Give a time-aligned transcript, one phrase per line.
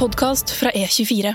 [0.00, 1.34] podkast fra E24.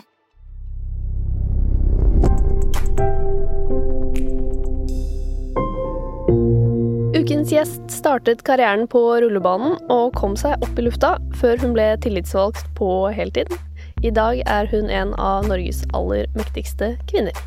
[7.14, 11.92] Ukens gjest startet karrieren på rullebanen og kom seg opp i lufta før hun ble
[12.02, 13.54] tillitsvalgt på heltid.
[14.02, 17.38] I dag er hun en av Norges aller mektigste kvinner.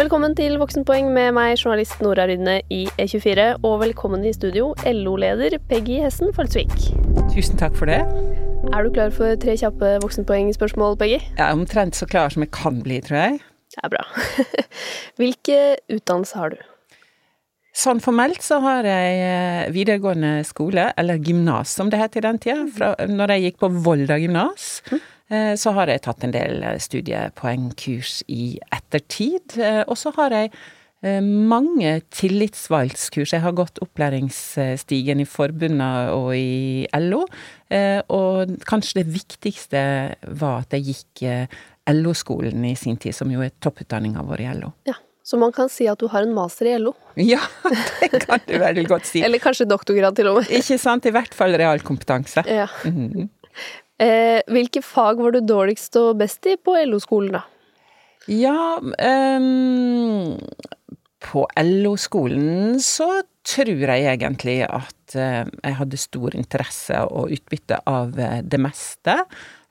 [0.00, 5.58] Velkommen til Voksenpoeng med meg, journalist Nora Rydne i E24, og velkommen i studio, LO-leder
[5.68, 6.72] Peggy Hessen Falsvik.
[7.36, 8.00] Tusen takk for det.
[8.72, 11.18] Er du klar for tre kjappe voksenpoengspørsmål, Peggy?
[11.36, 13.40] Jeg er omtrent så klar som jeg kan bli, tror jeg.
[13.74, 14.04] Det er bra.
[15.20, 15.58] Hvilke
[15.92, 16.62] utdannelse har du?
[17.76, 22.40] Sånn formelt så har jeg eh, videregående skole, eller gymnas som det het i den
[22.40, 22.64] tida.
[22.72, 25.08] Fra, når jeg gikk på Volda gymnas, Mm
[25.56, 29.54] så har jeg tatt en del eh, studiepoengkurs i ettertid.
[29.86, 30.50] Og så har jeg
[31.02, 33.32] mange tillitsvalgskurs.
[33.34, 37.24] Jeg har gått opplæringsstigen i forbundet og i LO.
[38.14, 39.82] Og kanskje det viktigste
[40.38, 41.24] var at jeg gikk
[41.90, 44.70] LO-skolen i sin tid, som jo er topputdanninga vår i LO.
[44.86, 44.98] Ja.
[45.22, 46.92] Så man kan si at du har en master i LO?
[47.14, 47.40] Ja,
[48.00, 49.22] det kan du veldig godt si.
[49.22, 50.50] Eller kanskje doktorgrad til og med.
[50.50, 51.06] Ikke sant.
[51.06, 52.42] I hvert fall realkompetanse.
[52.50, 52.66] Ja.
[52.82, 53.28] Mm.
[54.02, 57.46] Eh, hvilke fag var du dårligst og best i på LO-skolen, da?
[58.30, 60.38] Ja um,
[61.22, 63.08] På LO-skolen så
[63.46, 69.16] tror jeg egentlig at uh, jeg hadde stor interesse og utbytte av uh, det meste.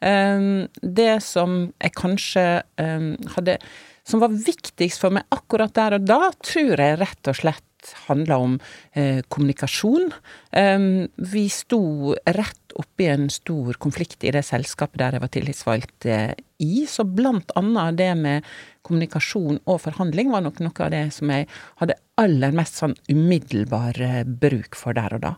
[0.01, 2.45] Um, det som jeg kanskje
[2.81, 3.59] um, hadde
[4.07, 7.70] som var viktigst for meg akkurat der og da, tror jeg rett og slett
[8.07, 8.57] handla om
[8.93, 10.11] eh, kommunikasjon.
[10.51, 16.07] Um, vi sto rett oppi en stor konflikt i det selskapet der jeg var tillitsvalgt
[16.07, 18.47] eh, i, så blant annet det med
[18.85, 21.47] kommunikasjon og forhandling var nok noe av det som jeg
[21.81, 25.35] hadde aller mest sånn umiddelbar eh, bruk for der og da.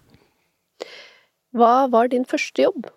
[1.53, 2.89] Hva var din første jobb?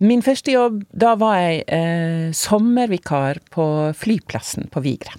[0.00, 3.64] Min første jobb, da var jeg eh, sommervikar på
[3.98, 5.18] flyplassen på Vigre.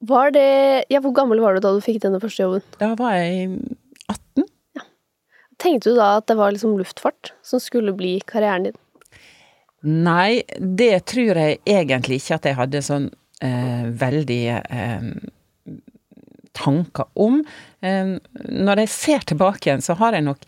[0.00, 2.62] Var det Ja, hvor gammel var du da du fikk denne første jobben?
[2.80, 3.58] Da var jeg
[4.08, 4.46] 18.
[4.78, 4.86] Ja.
[5.60, 8.78] Tenkte du da at det var liksom luftfart som skulle bli karrieren din?
[9.80, 13.06] Nei, det tror jeg egentlig ikke at jeg hadde sånn
[13.44, 15.06] eh, veldig eh,
[16.56, 17.40] tanker om.
[17.80, 18.16] Eh,
[18.48, 20.44] når jeg ser tilbake igjen, så har jeg nok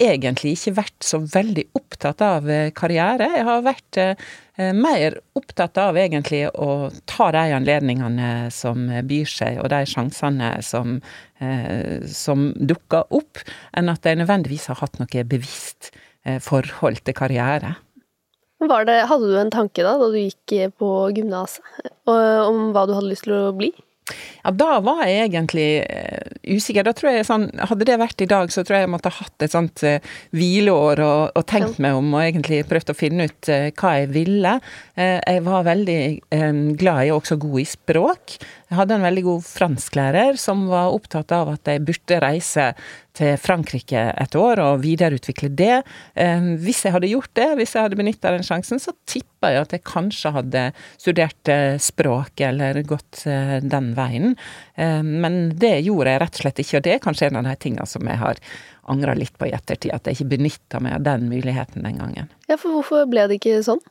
[0.00, 3.28] egentlig ikke vært så veldig opptatt av eh, karriere.
[3.36, 4.30] Jeg har vært eh,
[4.76, 10.98] mer opptatt av egentlig å ta de anledningene som byr seg, og de sjansene som,
[11.40, 13.42] eh, som dukker opp,
[13.76, 15.92] enn at jeg nødvendigvis har hatt noe bevisst
[16.44, 17.78] forhold til karriere.
[18.60, 21.64] Det, hadde du en tanke da, da du gikk på gymnaset,
[22.04, 23.70] om hva du hadde lyst til å bli?
[24.40, 26.86] Ja, da var jeg egentlig uh, usikker.
[26.86, 29.24] Da tror jeg sånn Hadde det vært i dag, så tror jeg jeg måtte ha
[29.24, 29.98] hatt et sånt uh,
[30.36, 34.10] hvileår og, og, tenkt meg om og egentlig prøvd å finne ut uh, hva jeg
[34.14, 34.56] ville.
[35.00, 36.00] jeg var veldig
[36.78, 38.34] glad i og også god i språk.
[38.70, 42.68] Jeg hadde en veldig god fransklærer som var opptatt av at jeg burde reise
[43.18, 45.80] til Frankrike et år og videreutvikle det.
[46.62, 49.74] Hvis jeg hadde gjort det, hvis jeg hadde benytta den sjansen, så tippa jeg at
[49.74, 50.62] jeg kanskje hadde
[50.94, 51.50] studert
[51.82, 54.38] språk eller gått den veien.
[54.78, 57.58] Men det gjorde jeg rett og slett ikke, og det er kanskje en av de
[57.66, 58.38] tingene som jeg har
[58.90, 62.30] angra litt på i ettertid, at jeg ikke benytta meg av den muligheten den gangen.
[62.46, 63.82] Ja, for hvorfor ble det ikke sånn?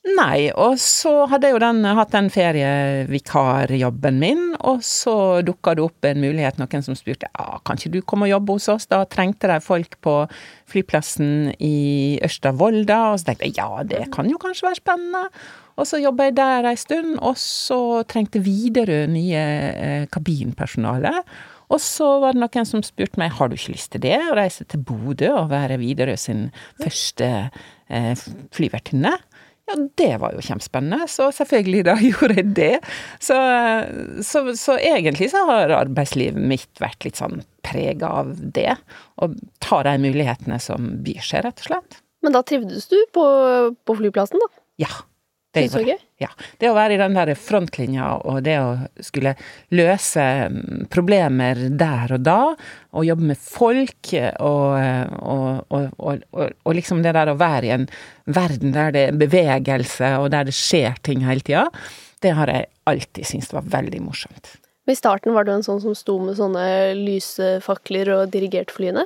[0.00, 5.84] Nei, og så hadde jeg jo den, hatt den ferievikarjobben min, og så dukka det
[5.84, 8.88] opp en mulighet, noen som spurte ja, kan ikke du komme og jobbe hos oss?
[8.88, 10.14] Da trengte de folk på
[10.72, 15.24] flyplassen i Ørsta-Volda, og så tenkte jeg ja, det kan jo kanskje være spennende.
[15.76, 21.12] Og så jobba jeg der ei stund, og så trengte Widerøe nye eh, kabinpersonale.
[21.70, 24.36] Og så var det noen som spurte meg har du ikke lyst til det, å
[24.36, 26.48] reise til Bodø og være Widerøe sin
[26.80, 27.28] første
[27.92, 28.14] eh,
[28.56, 29.14] flyvertinne.
[29.70, 32.72] Ja, det var jo kjempespennende, så selvfølgelig da gjorde jeg det.
[33.22, 33.36] Så,
[34.26, 38.74] så, så egentlig så har arbeidslivet mitt vært litt sånn prega av det.
[39.22, 39.30] Å
[39.62, 42.00] ta de mulighetene som byr seg, rett og slett.
[42.24, 43.24] Men da trivdes du på,
[43.86, 44.64] på flyplassen, da?
[44.82, 44.90] Ja.
[45.50, 45.96] Det, det, gøy?
[46.22, 46.28] Ja.
[46.62, 48.68] Det å være i den der frontlinja og det å
[49.02, 49.32] skulle
[49.74, 52.38] løse mm, problemer der og da,
[52.94, 54.78] og jobbe med folk, og,
[55.18, 57.88] og, og, og liksom det der å være i en
[58.30, 61.66] verden der det er bevegelse, og der det skjer ting hele tida,
[62.22, 64.54] det har jeg alltid syntes var veldig morsomt.
[64.90, 66.62] I starten var du en sånn som sto med sånne
[66.98, 69.04] lysefakler og dirigerte flyene?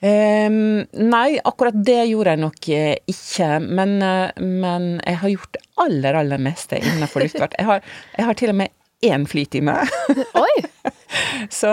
[0.00, 3.48] Um, nei, akkurat det gjorde jeg nok eh, ikke.
[3.60, 7.56] Men, eh, men, jeg har gjort det aller, aller meste innenfor luftfart.
[7.58, 7.84] Jeg har,
[8.16, 8.72] jeg har til og med
[9.04, 9.76] én flytime.
[10.40, 10.54] Oi!
[11.60, 11.70] Så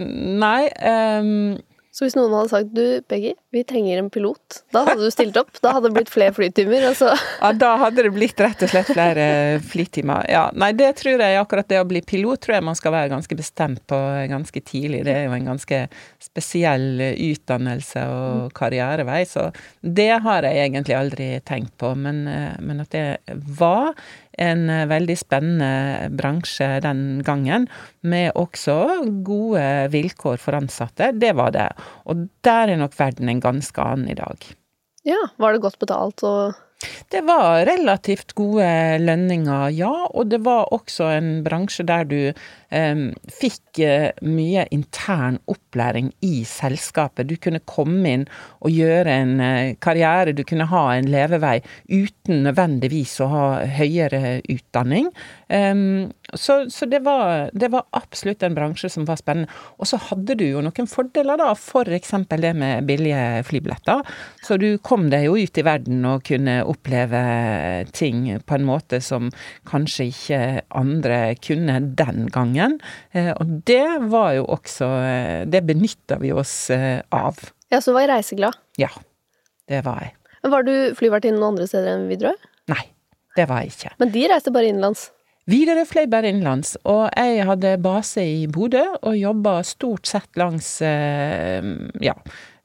[0.00, 1.56] nei um,
[2.00, 5.36] Så hvis noen hadde sagt du, Peggy, vi trenger en pilot, da hadde du stilt
[5.36, 5.50] opp?
[5.60, 6.86] Da hadde det blitt flere flytimer?
[6.88, 7.10] Altså.
[7.42, 9.26] Ja, da hadde det blitt rett og slett flere
[9.68, 10.24] flytimer.
[10.32, 13.10] Ja, nei, det tror jeg akkurat det å bli pilot tror jeg man skal være
[13.12, 13.98] ganske bestemt på
[14.32, 15.02] ganske tidlig.
[15.04, 15.82] Det er jo en ganske
[16.24, 19.50] spesiell utdannelse og karrierevei, så
[19.84, 21.92] det har jeg egentlig aldri tenkt på.
[22.00, 22.24] Men,
[22.64, 23.92] men at det var
[24.38, 27.68] en eh, veldig spennende bransje den gangen,
[28.00, 28.78] med også
[29.26, 31.12] gode vilkår for ansatte.
[31.16, 31.68] Det var det.
[32.06, 34.50] Og der er nok verden en ganske annen i dag.
[35.06, 36.58] Ja, var det godt betalt og
[37.12, 38.66] det var relativt gode
[39.02, 39.92] lønninger, ja.
[40.14, 42.20] Og det var også en bransje der du
[42.70, 43.80] fikk
[44.22, 47.26] mye intern opplæring i selskapet.
[47.26, 48.26] Du kunne komme inn
[48.60, 51.58] og gjøre en eh, karriere, du kunne ha en levevei
[51.90, 53.44] uten nødvendigvis å ha
[53.78, 55.10] høyere utdanning.
[55.50, 59.50] Så, så det, var, det, var, absolutt en bransje som var spennende.
[59.82, 61.50] Og så hadde du jo noen fordeler, da.
[61.56, 62.12] F.eks.
[62.30, 64.04] For det med billige flybilletter.
[64.46, 67.22] Så du kom deg jo ut i verden og kunne oppleve
[67.96, 69.30] ting på en måte som
[69.68, 70.40] kanskje ikke
[70.78, 72.59] andre kunne den gangen.
[73.14, 77.38] Uh, og det var jo også uh, Det benytta vi oss uh, av.
[77.70, 78.58] Ja, Så var jeg reiseglad?
[78.80, 78.90] Ja,
[79.70, 80.16] det var jeg.
[80.42, 82.36] Men Var du flyvertinne noen andre steder enn Widerøe?
[82.70, 82.84] Nei,
[83.36, 83.94] det var jeg ikke.
[84.02, 85.08] Men de reiste bare innenlands?
[85.50, 90.68] Widerøe fløy bare innenlands, og jeg hadde base i Bodø og jobba stort sett langs
[90.84, 91.64] eh,
[92.04, 92.14] ja,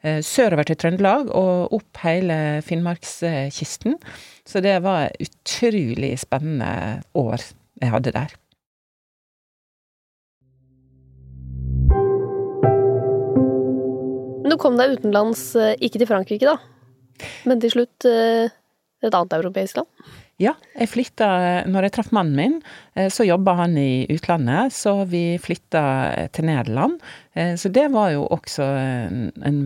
[0.04, 3.98] eh, sørover til Trøndelag og opp hele Finnmarkskysten.
[4.46, 7.48] Så det var utrolig spennende år
[7.82, 8.36] jeg hadde der.
[14.56, 18.08] Du kom deg utenlands, eh, ikke til Frankrike, da, men til slutt
[19.06, 20.14] et annet europeisk land?
[20.42, 21.28] Ja, jeg flytta
[21.72, 22.56] Når jeg traff mannen min,
[22.96, 25.84] eh, så jobba han i utlandet, så vi flytta
[26.36, 27.00] til Nederland.
[27.34, 29.62] Eh, så det var jo også en, en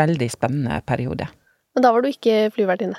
[0.00, 1.28] veldig spennende periode.
[1.76, 2.96] Men da var du ikke flyvertinne?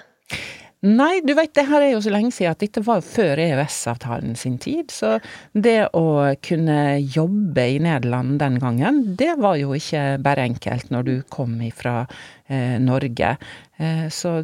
[0.80, 4.38] Nei, du veit, det her er jo så lenge siden at dette var før EØS-avtalen
[4.40, 4.94] sin tid.
[4.96, 5.18] Så
[5.52, 11.04] det å kunne jobbe i Nederland den gangen, det var jo ikke bare enkelt når
[11.10, 12.06] du kom ifra
[12.48, 13.34] eh, Norge.
[13.76, 14.38] Eh, så,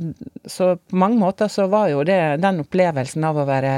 [0.44, 3.78] så, på mange måter så var jo det den opplevelsen av å være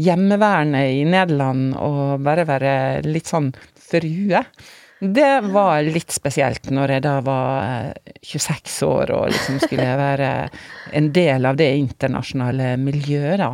[0.00, 2.72] hjemmeværende i Nederland og bare være
[3.04, 4.40] litt sånn frue
[5.12, 7.92] det var litt spesielt når jeg da var
[8.24, 10.30] 26 eh, år og liksom skulle være
[10.94, 13.52] en del av det internasjonale miljøet, da.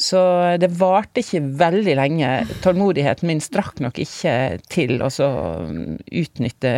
[0.00, 0.20] Så
[0.56, 2.28] det varte ikke veldig lenge.
[2.64, 4.32] Tålmodigheten min strakk nok ikke
[4.72, 6.72] til å utnytte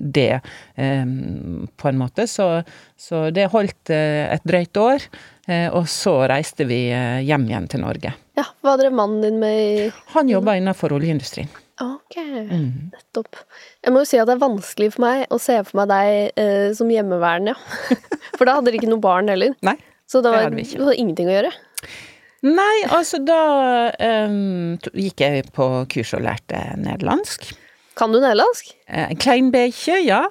[0.00, 0.40] det
[0.74, 2.26] um, på en måte.
[2.26, 2.48] Så,
[2.98, 5.06] så, det holdt eh, et drøyt år.
[5.76, 8.14] Og så reiste vi hjem igjen til Norge.
[8.34, 11.52] Ja, Hva drev mannen din med i Han jobba innenfor oljeindustrien.
[11.82, 12.92] Ok, mm.
[12.92, 13.40] nettopp.
[13.82, 16.38] Jeg må jo si at det er vanskelig for meg å se for meg deg
[16.38, 17.98] eh, som hjemmeværende, ja.
[18.38, 19.56] For da hadde dere ikke noe barn heller.
[19.66, 19.76] Nei,
[20.10, 21.50] Så det var, det hadde ingenting å gjøre?
[22.44, 23.40] Nei, altså da
[24.28, 27.54] um, gikk jeg på kurs og lærte nederlandsk.
[27.98, 28.74] Kan du nederlandsk?
[28.86, 30.24] Eh, Kleinbeekje, ja.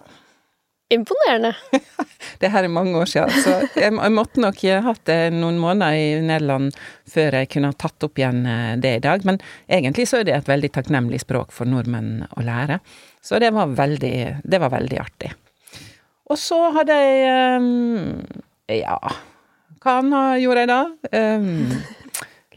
[0.93, 1.53] Imponerende.
[2.41, 5.97] det her er mange år siden, så jeg, jeg måtte nok hatt det noen måneder
[5.97, 6.71] i Nederland
[7.09, 9.25] før jeg kunne ha tatt opp igjen eh, det i dag.
[9.27, 12.79] Men egentlig så er det et veldig takknemlig språk for nordmenn å lære.
[13.23, 15.33] Så det var veldig, det var veldig artig.
[16.31, 18.23] Og så hadde jeg um,
[18.71, 18.97] Ja,
[19.83, 19.99] hva
[20.39, 20.81] gjorde jeg da?
[21.11, 22.02] Um,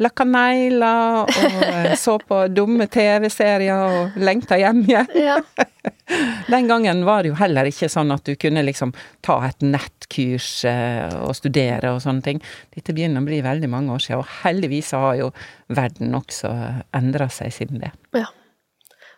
[0.02, 5.10] lakka negler og eh, så på dumme TV-serier og lengta hjem igjen.
[5.18, 5.40] Ja.
[6.52, 8.92] Den gangen var det jo heller ikke sånn at du kunne liksom
[9.26, 12.42] ta et nettkurs eh, og studere og sånne ting.
[12.74, 15.30] Dette begynner å bli veldig mange år siden, og heldigvis har jo
[15.74, 16.52] verden også
[16.96, 17.92] endra seg siden det.
[18.16, 18.28] Ja.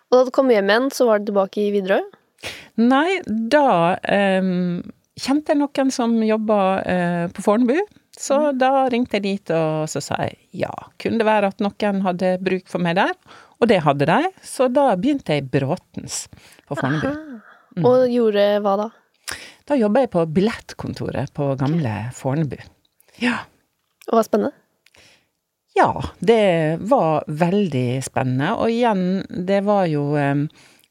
[0.09, 2.07] Og da du kom hjem igjen, så var du tilbake i Widerøe?
[2.79, 3.99] Nei, da
[4.41, 4.79] um,
[5.19, 7.81] kjente jeg noen som jobba uh, på Fornebu.
[8.19, 10.73] Så da ringte jeg dit, og så sa jeg ja.
[10.99, 13.15] Kunne det være at noen hadde bruk for meg der?
[13.59, 16.25] Og det hadde de, så da begynte jeg Bråtens
[16.67, 17.11] på Fornebu.
[17.79, 17.85] Mm.
[17.87, 18.89] Og gjorde hva da?
[19.69, 22.59] Da jobba jeg på billettkontoret på gamle Fornebu.
[23.23, 23.45] Ja.
[24.09, 24.55] Og var spennende?
[25.77, 28.55] Ja, det var veldig spennende.
[28.59, 30.09] Og igjen, det var jo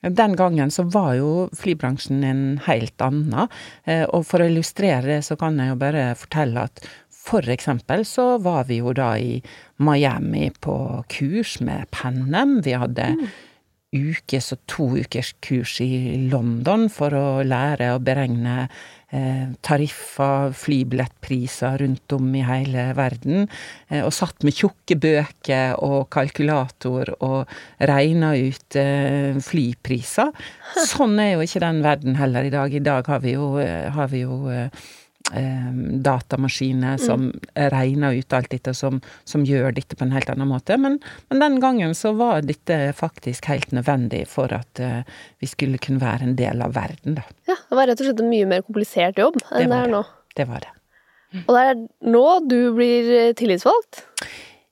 [0.01, 3.49] den gangen så var jo flybransjen en helt annen.
[3.83, 6.83] Eh, og for å illustrere det, så kan jeg jo bare fortelle at
[7.27, 9.41] for eksempel så var vi jo da i
[9.83, 10.77] Miami på
[11.11, 12.61] kurs med Pennem.
[12.63, 13.25] Vi hadde mm.
[13.97, 18.67] ukes og to ukers kurs i London for å lære å beregne
[19.11, 23.49] eh, tariffer, flybillettpriser rundt om i hele verden.
[23.89, 27.57] Eh, og satt med tjukke bøker og kalkulator og
[27.91, 30.31] regna ut eh, flypriser.
[30.87, 32.71] Sånn er jo ikke den verden heller i dag.
[32.71, 34.39] I dag har vi jo, har vi jo
[36.03, 36.99] datamaskiner mm.
[37.03, 37.69] som mm.
[37.73, 40.77] regner ut alt dette, som, som, gjør dette på en helt annen måte.
[40.79, 45.03] Men, men, den gangen så var dette faktisk helt nødvendig for at eh,
[45.43, 47.27] vi skulle kunne være en del av verden, da.
[47.49, 49.93] Ja, det var rett og slett en mye mer komplisert jobb enn det, det er
[49.93, 50.03] nå.
[50.37, 50.73] Det var det.
[51.43, 54.05] Og det er nå du blir tillitsvalgt?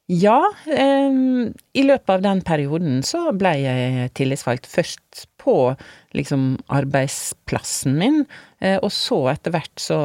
[0.05, 0.37] Ja,
[0.69, 1.13] eh,
[1.73, 5.55] i løpet av den perioden så ble jeg tillitsvalgt først på
[6.13, 8.19] liksom arbeidsplassen min.
[8.61, 9.97] Eh, og så etter hvert så,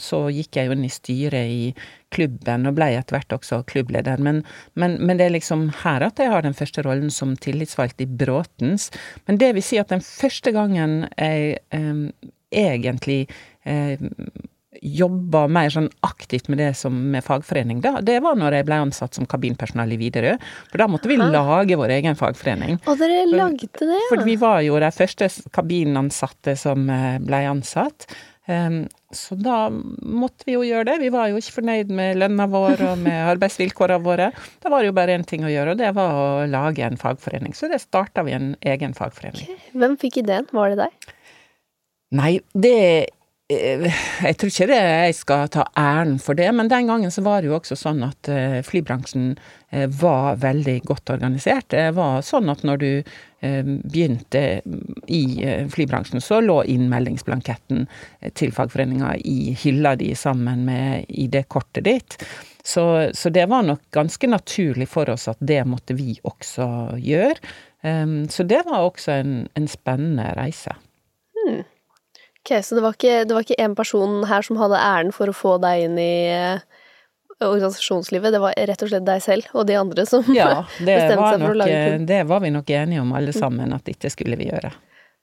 [0.00, 1.66] så, gikk jeg jo inn i styret i
[2.14, 4.22] klubben, og ble etter hvert også klubbleder.
[4.24, 4.40] Men,
[4.80, 8.08] men, men, det er liksom her at jeg har den første rollen som tillitsvalgt i
[8.08, 8.88] Bråtens.
[9.28, 12.02] Men det vil si at den første gangen jeg eh,
[12.64, 13.26] egentlig
[13.68, 14.00] eh,
[14.84, 18.80] jobba mer sånn aktivt med det som med fagforening, da, det var når jeg ble
[18.84, 20.36] ansatt som kabinpersonell i Widerøe.
[20.68, 21.30] For da måtte vi Aha.
[21.32, 22.76] lage vår egen fagforening.
[22.84, 24.04] Og dere for, lagde det, ja.
[24.12, 28.08] For vi var jo de første kabinansatte som eh, ble ansatt.
[28.44, 30.98] Um, så da måtte vi jo gjøre det.
[31.00, 34.28] Vi var jo ikke fornøyd med lønna vår og med arbeidsvilkårene våre.
[34.60, 37.00] Da var det jo bare én ting å gjøre, og det var å lage en
[37.00, 37.56] fagforening.
[37.56, 39.48] Så det starta vi en egen fagforening.
[39.48, 39.76] Okay.
[39.80, 40.48] Hvem fikk ideen?
[40.52, 41.12] Var det deg?
[42.14, 42.76] Nei, det
[43.52, 47.42] jeg tror ikke det jeg skal ta æren for det, men den gangen så var
[47.42, 49.34] det jo også sånn at eh, flybransjen
[49.68, 51.68] eh, var veldig godt organisert.
[51.74, 52.90] Det var sånn at når du
[53.44, 54.40] begynte
[55.12, 55.18] i
[55.68, 57.82] flybransjen, så lå innmeldingsblanketten
[58.32, 62.16] til fagforeninga i hylla di sammen med ID-kortet ditt.
[62.64, 67.36] Så, så, det var nok ganske naturlig for oss at det måtte vi også gjøre.
[68.32, 70.72] Så det var også en, en spennende reise.
[72.44, 75.32] Ok, Så det var, ikke, det var ikke en person her som hadde æren for
[75.32, 76.58] å få deg inn i uh,
[77.40, 81.40] organisasjonslivet, det var rett og slett deg selv og de andre som ja, bestemte seg
[81.40, 82.04] for å lage klubb?
[82.10, 84.74] Det var vi nok enige om alle sammen, at dette skulle vi gjøre.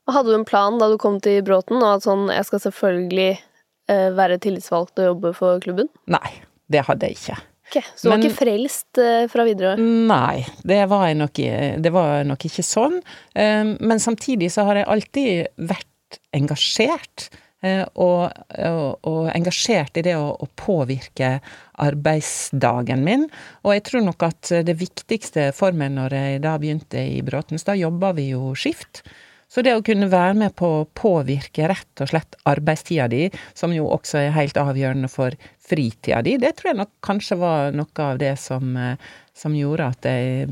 [0.10, 3.30] Hadde du en plan da du kom til Bråten, og at sånn jeg skal selvfølgelig
[3.38, 5.94] uh, være tillitsvalgt og jobbe for klubben?
[6.10, 6.42] Nei,
[6.74, 7.38] det hadde jeg ikke.
[7.70, 9.00] Okay, så du var ikke frelst
[9.32, 9.78] fra videre?
[9.80, 11.38] Nei, det var, nok,
[11.86, 12.98] det var nok ikke sånn.
[13.32, 15.88] Men samtidig så har jeg alltid vært
[16.36, 17.30] engasjert.
[17.62, 21.36] Eh, og, og, og, engasjert i det å, å, påvirke
[21.82, 23.27] arbeidsdagen min.
[23.62, 27.68] Og jeg tror nok at det viktigste for meg når jeg da begynte i Bråtens,
[27.68, 29.03] da jobba vi jo skift.
[29.51, 33.74] Så det å kunne være med på å påvirke rett og slett arbeidstida di, som
[33.75, 38.06] jo også er helt avgjørende for fritida di, det tror jeg nok kanskje var noe
[38.06, 40.48] av det som, eh, som gjorde at jeg,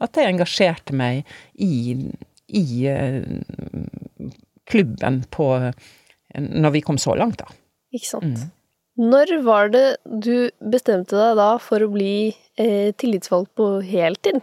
[0.00, 1.28] at jeg engasjerte meg
[1.60, 2.00] i,
[2.48, 3.20] i eh,
[4.70, 5.48] klubben på
[6.34, 7.46] Når vi kom så langt, da.
[7.94, 8.44] Ikke sant.
[8.44, 8.52] Mm.
[9.10, 12.30] Når var det du bestemte deg da for å bli
[12.60, 14.38] eh, tillitsvalgt på heltid?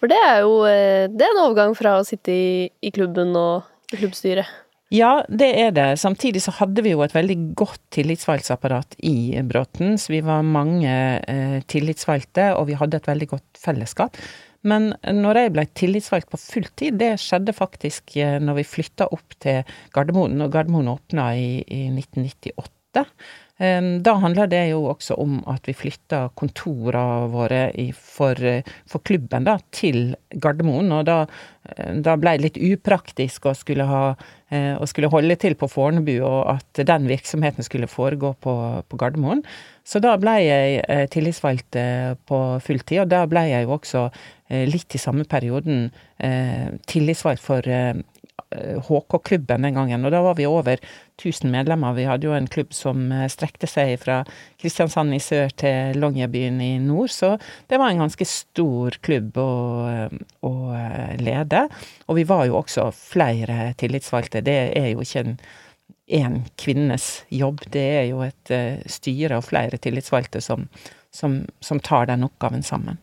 [0.00, 3.36] For det er jo eh, det er en overgang fra å sitte i, i klubben
[3.36, 4.48] og i klubbstyret.
[4.94, 5.86] Ja, det er det.
[5.98, 9.96] Samtidig så hadde vi jo et veldig godt tillitsvalgtsapparat i Bråten.
[9.98, 14.16] Så Vi var mange eh, tillitsvalgte, og vi hadde et veldig godt fellesskap.
[14.64, 19.36] Men når jeg ble tillitsvalgt på fulltid, det skjedde faktisk eh, når vi flytta opp
[19.44, 19.62] til
[19.94, 23.04] Gardermoen, og Gardermoen åpna i, i 1998.
[23.54, 27.60] Da handler det jo også om at vi flytter kontorene våre
[27.94, 28.34] for,
[28.90, 30.90] for, klubben da, til Gardermoen.
[30.90, 31.20] Og da,
[31.70, 34.02] eh, da ble det litt upraktisk å skulle, ha,
[34.50, 38.56] eh, å skulle holde til på Fornebu, og at den virksomheten skulle foregå på,
[38.90, 39.44] på Gardermoen.
[39.86, 41.76] Så da ble jeg tillitsvalgt
[42.26, 44.08] på fulltid, og da ble jeg jo også
[44.54, 45.86] Eh, litt i samme perioden
[46.20, 47.64] eh, tillitsvalgt for
[48.54, 50.80] HK-klubben eh, den gangen, og da var vi over
[51.18, 51.96] 1000 medlemmer.
[51.96, 54.22] Vi hadde jo en klubb som strekte seg fra
[54.60, 57.34] Kristiansand i sør til Longyearbyen i nord, så
[57.70, 59.50] det var en ganske stor klubb å,
[60.46, 60.54] å
[61.20, 61.66] lede.
[62.08, 64.44] Og vi var jo også flere tillitsvalgte.
[64.44, 65.38] Det er jo ikke en
[66.14, 68.52] én kvinnes jobb, det er jo et
[68.92, 70.66] styre og flere tillitsvalgte som,
[71.14, 73.00] som, som tar den oppgaven sammen.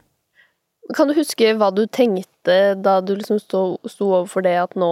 [0.95, 4.91] Kan du huske hva du tenkte da du liksom sto, sto overfor det at nå,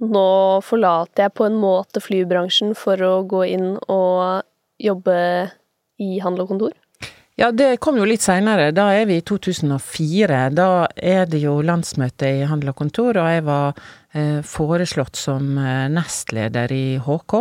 [0.00, 0.28] nå
[0.64, 4.46] forlater jeg på en måte flybransjen for å gå inn og
[4.82, 5.18] jobbe
[6.00, 6.72] i handel og kontor?
[7.34, 8.68] Ja, det kom jo litt seinere.
[8.70, 10.42] Da er vi i 2004.
[10.54, 13.80] Da er det jo landsmøte i Handel og Kontor, og jeg var
[14.14, 17.34] eh, foreslått som eh, nestleder i HK.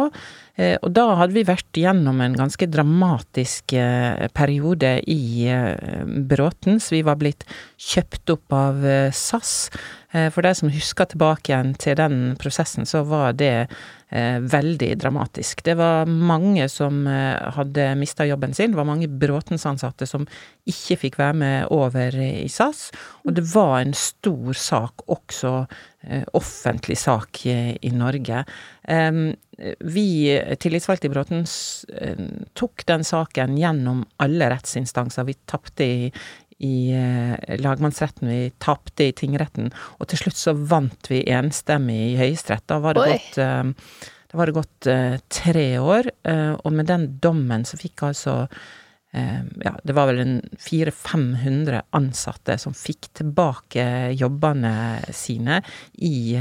[0.53, 6.77] Eh, og da hadde vi vært gjennom en ganske dramatisk eh, periode i eh, Bråten,
[6.77, 7.47] så vi var blitt
[7.81, 9.55] kjøpt opp av SAS.
[10.13, 13.65] For de som husker tilbake igjen til den prosessen, så var det
[14.13, 15.63] veldig dramatisk.
[15.65, 18.69] Det var mange som hadde mista jobben sin.
[18.73, 20.27] Det var mange Bråtens-ansatte som
[20.69, 22.91] ikke fikk være med over i SAS.
[23.25, 25.55] Og det var en stor sak, også
[26.37, 28.43] offentlig sak i Norge.
[29.79, 31.43] Vi tillitsvalgte i Bråten
[31.93, 32.21] eh,
[32.57, 35.27] tok den saken gjennom alle rettsinstanser.
[35.27, 36.09] Vi tapte i,
[36.63, 42.19] i eh, lagmannsretten, vi tapte i tingretten, og til slutt så vant vi enstemmig i
[42.21, 42.65] Høyesterett.
[42.71, 43.17] Da var det Oi.
[43.17, 44.87] gått eh, da var det gått
[45.29, 46.07] tre år,
[46.65, 48.47] og med den dommen så fikk altså
[49.13, 53.85] ja, det var vel en 400-500 ansatte som fikk tilbake
[54.17, 54.73] jobbene
[55.13, 55.59] sine
[56.01, 56.33] i,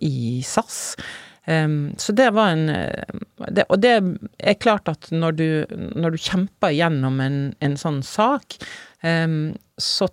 [0.00, 0.78] i SAS.
[1.44, 3.92] Um, så det var en det, Og det
[4.38, 5.48] er klart at når du,
[5.94, 8.56] når du kjemper gjennom en, en sånn sak,
[9.02, 10.06] så,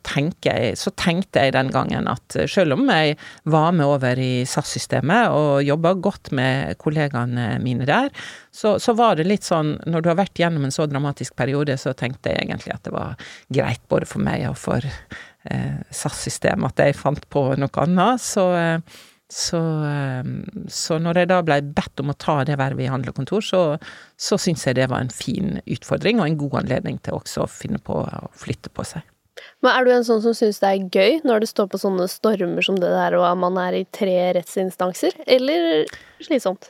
[0.44, 3.16] jeg, så, tenkte jeg den gangen at selv om jeg
[3.50, 8.12] var med over i SAS-systemet og jobba godt med kollegaene mine der,
[8.52, 11.78] så, så, var det litt sånn Når du har vært gjennom en så dramatisk periode,
[11.80, 13.16] så tenkte jeg egentlig at det var
[13.50, 18.22] greit både for meg og for eh, SAS-systemet at jeg fant på noe annet.
[18.22, 19.02] Så eh,
[19.34, 23.14] så, ehm, så, når jeg da blei bedt om å ta det vervet i handel
[23.14, 23.62] og kontor, så,
[24.20, 27.50] så syns jeg det var en fin utfordring, og en god anledning til også å
[27.50, 29.08] finne på å flytte på seg.
[29.66, 32.06] Men er du en sånn som syns det er gøy når det står på sånne
[32.12, 35.88] stormer som det der, og man er i tre rettsinstanser, eller
[36.22, 36.70] slitsomt?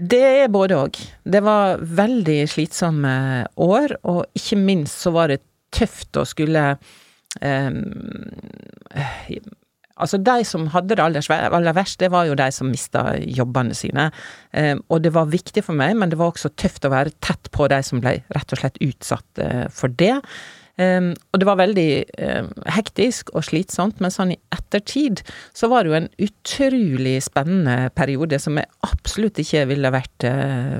[0.00, 0.98] Det er både òg.
[1.26, 3.14] Det var veldig slitsomme
[3.60, 5.42] år, og ikke minst så var det
[5.74, 6.76] tøft å skulle
[7.42, 7.82] um,
[10.00, 13.76] Altså, de som hadde det aller, aller verst, det var jo de som mista jobbene
[13.76, 14.08] sine.
[14.56, 17.52] Eh, og det var viktig for meg, men det var også tøft å være tett
[17.54, 20.16] på de som ble rett og slett utsatt eh, for det.
[20.80, 21.88] Um, og det var veldig
[22.24, 25.20] um, hektisk og slitsomt, men sånn i ettertid
[25.56, 30.78] så var det jo en utrolig spennende periode som jeg absolutt ikke ville vært uh,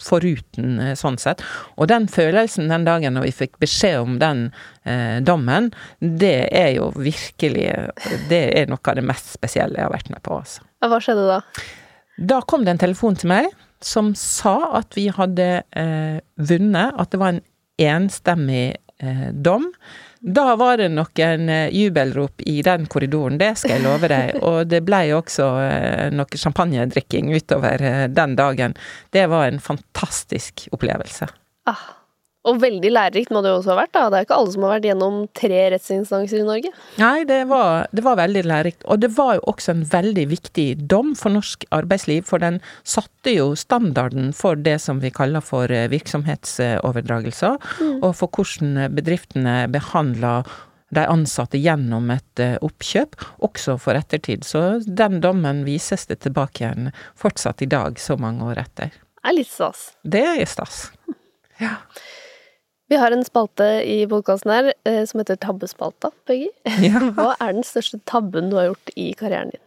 [0.00, 1.44] foruten, uh, sånn sett.
[1.76, 4.46] Og den følelsen den dagen når vi fikk beskjed om den
[4.88, 5.68] uh, dommen,
[6.00, 7.68] det er jo virkelig
[8.30, 10.64] Det er noe av det mest spesielle jeg har vært med på, altså.
[10.80, 11.38] Hva skjedde da?
[12.32, 13.52] Da kom det en telefon til meg
[13.84, 15.62] som sa at vi hadde
[16.34, 17.44] vunnet, at det var en
[17.78, 18.87] enstemmig eh,
[19.32, 19.68] dom.
[20.20, 24.38] Da var det noen eh, jubelrop i den korridoren, det skal jeg love deg.
[24.48, 28.74] Og det ble også eh, noe champagnedrikking utover eh, den dagen.
[29.14, 31.30] Det var en fantastisk opplevelse.
[31.70, 31.86] Ah,
[32.48, 34.04] og veldig lærerikt må det jo også ha vært, da.
[34.08, 36.72] Det er ikke alle som har vært gjennom tre rettsinstanser i Norge.
[37.00, 38.86] Nei, det var, det var veldig lærerikt.
[38.88, 43.34] Og det var jo også en veldig viktig dom for norsk arbeidsliv, for den satte
[43.34, 47.98] jo standarden for det som vi kaller for eh, virksomhetsoverdragelser, mm.
[48.00, 50.48] og for hvordan bedriftene behandler
[50.94, 54.46] de ansatte gjennom et eh, oppkjøp, også for ettertid.
[54.48, 58.94] Så den dommen vises det tilbake igjen fortsatt i dag, så mange år etter.
[59.18, 59.90] Det er litt stas.
[60.02, 60.86] Det er stas.
[61.58, 61.74] Ja.
[62.88, 66.48] Vi har en spalte i podkasten her eh, som heter Tabbespalta, Peggy.
[66.80, 67.02] Ja.
[67.16, 69.64] Hva er den største tabben du har gjort i karrieren din?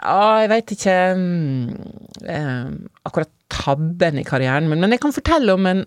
[0.00, 2.74] Ja, jeg veit ikke um,
[3.08, 5.82] akkurat tabben i karrieren min, men jeg kan fortelle om en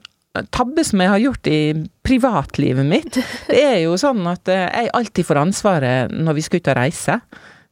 [0.53, 1.61] tabbe som jeg har gjort i
[2.05, 3.19] privatlivet mitt.
[3.51, 6.79] Det er jo sånn at eh, jeg alltid får ansvaret når vi skal ut og
[6.79, 7.19] reise.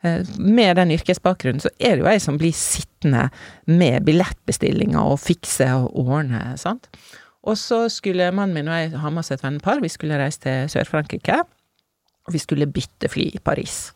[0.02, 3.28] Med den yrkesbakgrunnen så er det jo jeg som blir sittende
[3.70, 6.90] med billettbestillinger og fikse og ordne, sant.
[7.48, 9.82] Og så skulle mannen min og jeg ha med oss et vennepar.
[9.82, 11.40] Vi skulle reise til Sør-Frankrike.
[12.28, 13.90] Og vi skulle bytte fly i Paris.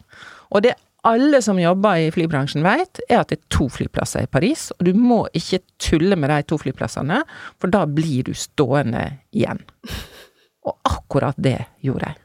[0.49, 0.73] Og det
[1.05, 4.71] alle som jobber i flybransjen vet, er at det er to flyplasser i Paris.
[4.79, 7.21] Og du må ikke tulle med de to flyplassene,
[7.61, 9.05] for da blir du stående
[9.35, 9.61] igjen.
[10.65, 12.21] Og akkurat det gjorde jeg.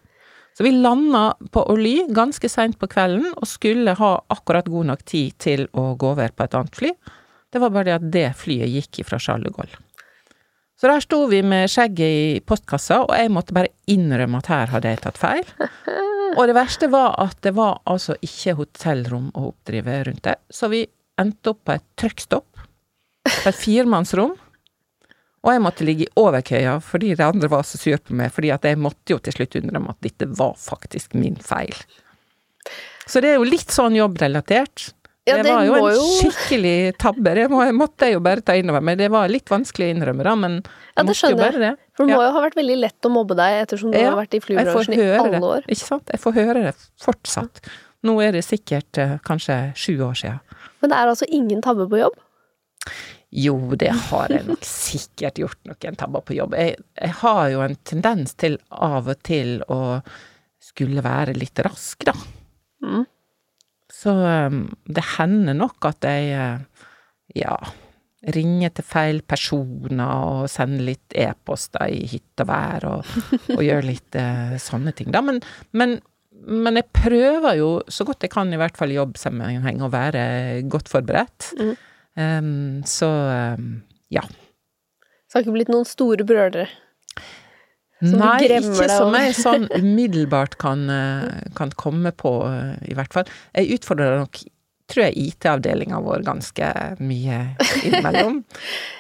[0.56, 5.04] Så vi landa på Orly ganske seint på kvelden, og skulle ha akkurat god nok
[5.08, 6.94] tid til å gå over på et annet fly.
[7.50, 9.80] Det var bare det at det flyet gikk ifra Charles de Gaulle.
[10.80, 14.70] Så der sto vi med skjegget i postkassa, og jeg måtte bare innrømme at her
[14.72, 15.44] hadde jeg tatt feil.
[16.38, 20.70] Og det verste var at det var altså ikke hotellrom å oppdrive rundt der, så
[20.70, 20.84] vi
[21.20, 22.62] endte opp på et trykkstopp,
[23.26, 24.36] på et firemannsrom.
[25.40, 28.52] Og jeg måtte ligge i overkøya fordi de andre var så sur på meg, fordi
[28.54, 31.74] at jeg måtte jo til slutt innrømme at dette var faktisk min feil.
[33.10, 34.92] Så det er jo litt sånn jobbrelatert.
[35.30, 36.06] Ja, det, det, var jo en jo...
[36.20, 37.34] skikkelig tabbe.
[37.38, 38.98] Det må, måtte jeg jo bare ta innover meg.
[39.00, 41.62] Det var litt vanskelig å innrømme, da, men ja, det skjønner jeg.
[41.62, 41.72] Det.
[41.96, 44.34] For det må jo ha vært veldig lett å mobbe deg, ettersom du har vært
[44.36, 45.68] i flybransjen i alle år.
[45.68, 46.10] Ikke sant.
[46.10, 47.62] Jeg får høre det fortsatt.
[48.06, 50.58] Nå er det sikkert uh, kanskje sju år siden.
[50.80, 52.16] Men det er altså ingen tabbe på jobb?
[53.30, 56.56] Jo, det har jeg nok sikkert gjort noen tabber på jobb.
[56.58, 60.00] Jeg, jeg har jo en tendens til av og til å
[60.60, 62.14] skulle være litt rask, da.
[62.82, 63.04] Mm.
[64.00, 66.86] Så um, det hender nok at jeg, eh,
[67.36, 67.56] ja,
[68.34, 73.12] ringer til feil personer og sender litt e-poster i hytt og vær og,
[73.56, 75.22] og gjør litt eh, sånne ting, da.
[75.24, 75.42] Men,
[75.76, 75.98] men,
[76.32, 80.24] men, jeg prøver jo så godt jeg kan, i hvert fall i jobbsammenheng, å være
[80.72, 81.52] godt forberedt.
[81.60, 81.74] Mm.
[82.20, 82.52] Um,
[82.88, 83.08] så
[83.56, 83.74] um,
[84.12, 84.24] ja.
[84.24, 86.66] Så det har ikke blitt noen store brølere?
[88.00, 93.12] Som Nei, ikke som jeg sånn umiddelbart kan, eh, kan komme på, eh, i hvert
[93.12, 93.28] fall.
[93.56, 94.40] Jeg utfordrer deg nok,
[94.90, 97.40] tror jeg, IT-avdelinga vår ganske mye
[97.84, 98.42] innimellom.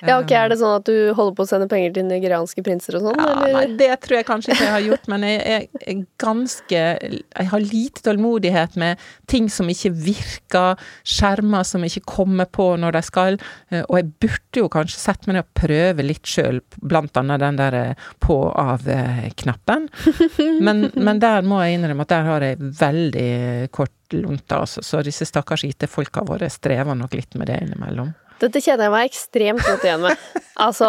[0.00, 2.96] Ja, ok, Er det sånn at du holder på å sende penger til nigerianske prinser
[2.96, 5.40] og sånn, Ja, nei, det tror jeg kanskje ikke jeg har gjort, men jeg
[5.84, 12.48] er ganske Jeg har lite tålmodighet med ting som ikke virker, skjermer som ikke kommer
[12.48, 13.38] på når de skal,
[13.70, 17.44] eh, og jeg burde jo kanskje sette meg ned og prøve litt sjøl, blant annet
[17.44, 19.88] den der eh, på-av-knappen.
[20.66, 23.30] Men, men der må jeg innrømme at der har jeg veldig
[23.74, 28.12] kort lunte, altså, så disse stakkars IT-folka våre strever nok litt med det innimellom.
[28.40, 30.16] Dette kjenner jeg meg ekstremt godt igjen med.
[30.60, 30.88] Altså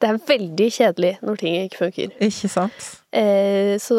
[0.00, 2.14] Det er veldig kjedelig når ting ikke funker.
[2.24, 2.86] Ikke sant?
[3.12, 3.98] Eh, så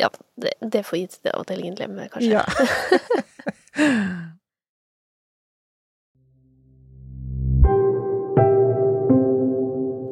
[0.00, 0.08] ja,
[0.40, 2.40] det, det får IT-avdelingen med kanskje.
[2.40, 2.44] Ja.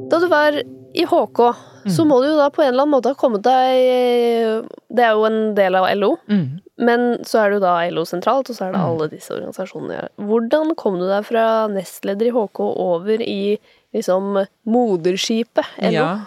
[0.08, 0.56] Da du var
[0.94, 1.40] i HK,
[1.88, 2.08] så Mm.
[2.08, 5.24] må du jo da på en eller annen måte ha kommet deg Det er jo
[5.28, 6.60] en del av LO, Mm.
[6.78, 8.86] men så er det jo da LO sentralt, og så er det Mm.
[8.88, 10.08] alle disse organisasjonene.
[10.18, 13.58] Hvordan kom du deg fra nestleder i HK over i
[13.94, 15.90] liksom moderskipet LO?
[15.92, 16.24] Ja.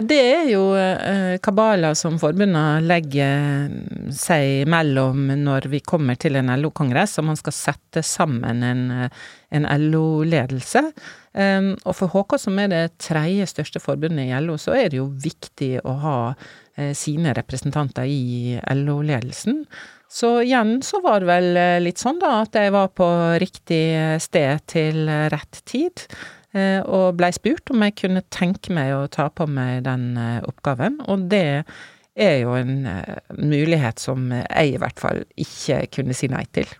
[0.00, 0.74] Det er jo
[1.38, 3.70] kabaler som forbundet legger
[4.10, 9.08] seg mellom når vi kommer til en LO-kongress, og man skal sette sammen en, eh,
[9.52, 10.92] en LO-ledelse.
[11.34, 15.00] Um, og for HK, som er det tredje største forbundet i LO, så er det
[15.00, 16.18] jo viktig å ha
[16.76, 19.64] eh, sine representanter i LO-ledelsen.
[20.14, 23.08] Så igjen så var det vel eh, litt sånn da at jeg var på
[23.42, 23.82] riktig
[24.22, 26.04] sted til eh, rett tid.
[26.54, 30.38] eh, Og blei spurt om jeg kunne tenke meg å ta på meg den eh,
[30.46, 31.00] oppgaven.
[31.10, 31.64] Og det
[32.14, 36.70] er jo en eh, mulighet som jeg i hvert fall ikke kunne si nei til.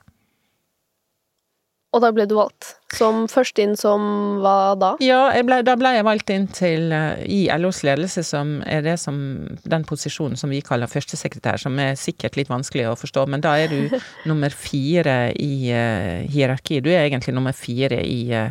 [1.94, 2.72] Og da ble du valgt.
[2.98, 4.02] Som først inn som
[4.42, 4.94] hva da?
[5.02, 8.96] Ja, ble, da ble jeg valgt inn til eh, i LOs ledelse, som er det
[9.02, 9.20] som
[9.62, 13.54] den posisjonen som vi kaller førstesekretær, som er sikkert litt vanskelig å forstå, men da
[13.62, 13.94] er du
[14.30, 16.82] nummer fire i uh, hierarkiet.
[16.84, 18.50] Du er egentlig nummer fire i, uh,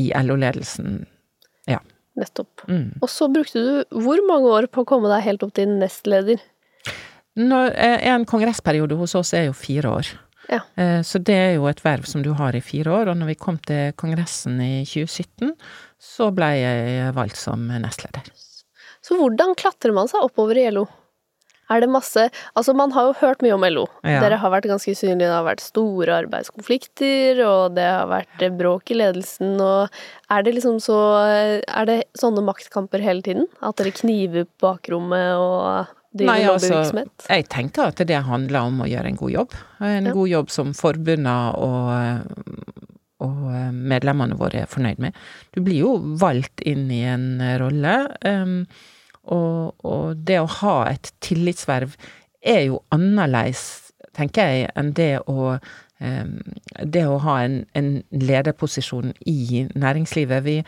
[0.00, 1.04] i LO-ledelsen.
[2.18, 2.64] Nettopp.
[2.66, 2.98] Mm.
[3.02, 6.40] Og så brukte du hvor mange år på å komme deg helt opp til nestleder?
[7.38, 10.10] Når, eh, en kongressperiode hos oss er jo fire år.
[10.48, 10.62] Ja.
[10.80, 13.32] Eh, Så det er jo et verv som du har i fire år, og når
[13.34, 15.52] vi kom til kongressen i 2017,
[16.00, 18.30] så ble jeg valgt som nestleder.
[19.04, 20.86] Så hvordan klatrer man seg oppover i LO?
[21.68, 23.84] Er det masse Altså, man har jo hørt mye om LO.
[24.02, 24.22] Ja.
[24.24, 28.92] Dere har vært ganske synlige, det har vært store arbeidskonflikter, og det har vært bråk
[28.94, 29.92] i ledelsen, og
[30.32, 30.96] er det liksom så
[31.68, 33.46] Er det sånne maktkamper hele tiden?
[33.60, 36.80] At dere kniver på bakrommet og Nei, altså?
[37.28, 39.56] Jeg tenker at det handler om å gjøre en god jobb.
[39.84, 40.12] En Ja.
[40.16, 42.22] god jobb som forbundet og,
[43.20, 43.42] og
[43.74, 45.18] medlemmene våre er fornøyd med.
[45.52, 48.66] Du blir jo valgt inn i en rolle, um,
[49.28, 51.96] og, og det å ha et tillitsverv
[52.40, 55.58] er jo annerledes, tenker jeg, enn det å
[56.00, 56.38] um,
[56.86, 60.44] det å ha en, en lederposisjon i næringslivet.
[60.46, 60.62] Vi,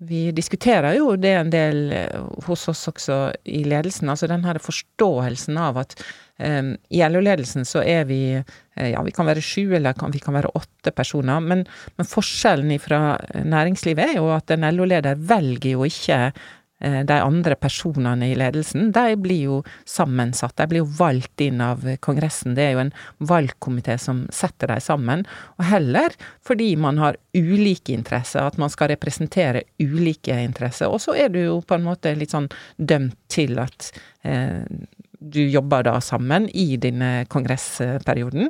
[0.00, 4.60] vi diskuterer jo det en del eh, hos oss også i ledelsen, altså den her
[4.62, 5.96] forståelsen av at
[6.38, 10.22] um, i LO-ledelsen så er vi eh, ja, vi kan være sju eller kan, vi
[10.24, 11.66] kan være åtte personer, men,
[12.00, 16.30] men forskjellen fra næringslivet er jo at en LO-leder velger jo ikke
[16.80, 19.56] de andre personene i ledelsen, de blir jo
[19.88, 20.56] sammensatt.
[20.56, 22.54] De blir jo valgt inn av Kongressen.
[22.56, 22.94] Det er jo en
[23.30, 25.26] valgkomité som setter dem sammen.
[25.58, 26.16] Og heller
[26.46, 30.90] fordi man har ulike interesser, at man skal representere ulike interesser.
[30.90, 33.92] Og så er du jo på en måte litt sånn dømt til at
[34.26, 34.64] eh,
[35.20, 38.48] du jobber da sammen i denne kongressperioden.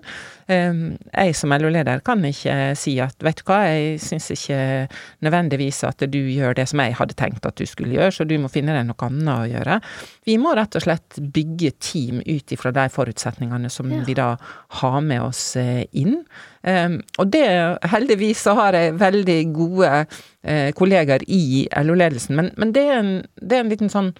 [0.50, 4.61] Um, Jeg som LO-leder kan ikke si at vet du hva, jeg syns ikke
[5.26, 8.37] nødvendigvis at du gjør det som jeg hadde tenkt at du skulle gjøre, så du
[8.38, 9.80] må finne deg noe annet å gjøre.
[10.26, 14.02] Vi må rett og slett bygge team ut ifra de forutsetningene som Ja.
[14.06, 14.37] vi da
[14.80, 16.20] har med oss eh, inn.
[16.62, 17.46] Um, og det,
[17.90, 19.90] heldigvis så har jeg veldig gode
[20.44, 24.12] eh, kollegaer i LO-ledelsen, men, men det, er en, det er en liten sånn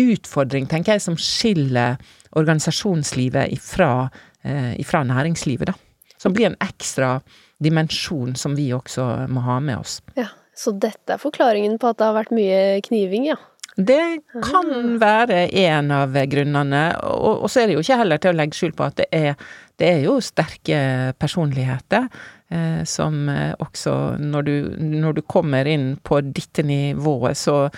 [0.00, 2.00] utfordring, tenker jeg, som skiller
[2.38, 4.08] organisasjonslivet ifra,
[4.44, 5.74] eh, ifra næringslivet, da.
[6.20, 7.20] Som blir en ekstra
[7.62, 10.00] dimensjon som vi også må ha med oss.
[10.16, 10.28] Ja,
[10.60, 13.36] Så dette er forklaringen på at det har vært mye kniving, ja?
[13.76, 18.34] Det kan være en av grunnene, og, og så er det jo ikke heller til
[18.34, 19.38] å legge skjul på at det er,
[19.80, 20.80] det er jo sterke
[21.22, 22.10] personligheter.
[22.50, 27.68] Eh, som eh, også når du, når du, kommer inn på dette nivået, så,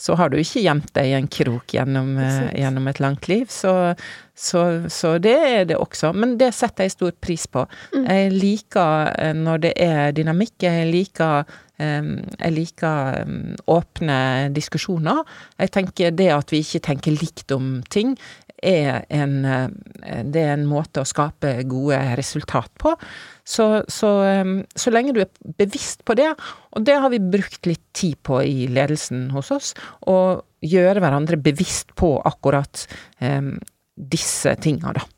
[0.00, 3.50] så har du ikke gjemt deg i en krok gjennom, eh, gjennom et langt liv.
[3.52, 3.74] Så,
[4.32, 6.14] så, så, det er det også.
[6.16, 7.66] Men det setter jeg stor pris på.
[7.92, 8.06] Mm.
[8.08, 10.56] Jeg liker når det er dynamikk.
[10.64, 11.44] Jeg liker
[11.82, 13.26] jeg liker
[13.70, 14.18] åpne
[14.54, 15.22] diskusjoner.
[15.60, 18.14] Jeg tenker det at vi ikke tenker likt om ting,
[18.62, 19.40] er en,
[20.30, 22.94] det er en måte å skape gode resultat på.
[23.42, 24.10] Så, så,
[24.78, 26.30] så, lenge du er bevisst på det,
[26.70, 29.72] og det har vi brukt litt tid på i ledelsen hos oss,
[30.06, 32.86] å gjøre hverandre bevisst på akkurat
[33.18, 33.56] um,
[33.98, 35.08] disse tinga, da.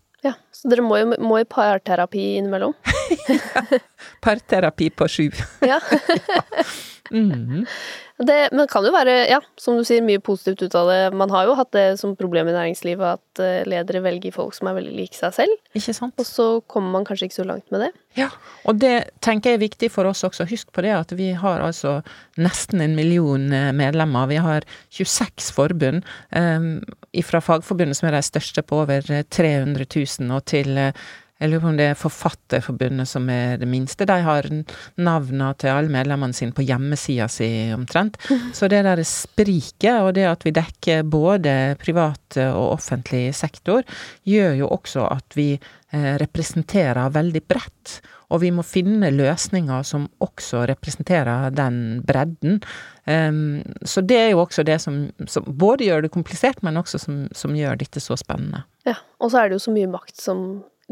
[0.65, 2.73] Så dere må jo må i parterapi innimellom?
[4.25, 5.27] parterapi på sju.
[5.61, 5.77] ja.
[6.35, 6.41] ja.
[7.13, 7.67] Mm.
[8.23, 10.99] Det, men kan jo være, ja, som du sier, mye positivt ut av det.
[11.19, 14.71] Man har jo hatt det som problem i næringslivet at eh, ledere velger folk som
[14.71, 15.57] er veldig like seg selv.
[15.75, 16.15] Ikke sant?
[16.23, 17.91] Og så kommer man kanskje ikke så langt med det.
[18.15, 18.29] Ja,
[18.71, 18.93] og det
[19.25, 20.47] tenker jeg er viktig for oss også.
[20.47, 21.97] Husk på det at vi har altså
[22.39, 24.31] nesten en million eh, medlemmer.
[24.31, 26.07] Vi har 26 forbund.
[26.31, 26.85] Um,
[27.27, 30.79] fra Fagforbundet, som er de største på over 300 000, og til
[31.43, 34.07] jeg lurer på om det er Forfatterforbundet som er det minste.
[34.07, 34.47] De har
[34.95, 38.21] navnene til alle medlemmene sine på hjemmesida si omtrent.
[38.57, 43.83] Så det der spriket, og det at vi dekker både privat og offentlig sektor,
[44.23, 47.97] gjør jo også at vi eh, representerer veldig bredt.
[48.33, 52.61] Og vi må finne løsninger som også representerer den bredden.
[53.05, 57.03] Um, så det er jo også det som, som, både gjør det komplisert, men også
[57.03, 58.65] som, som gjør dette så spennende.
[58.89, 60.47] Ja, og så er det jo så mye makt som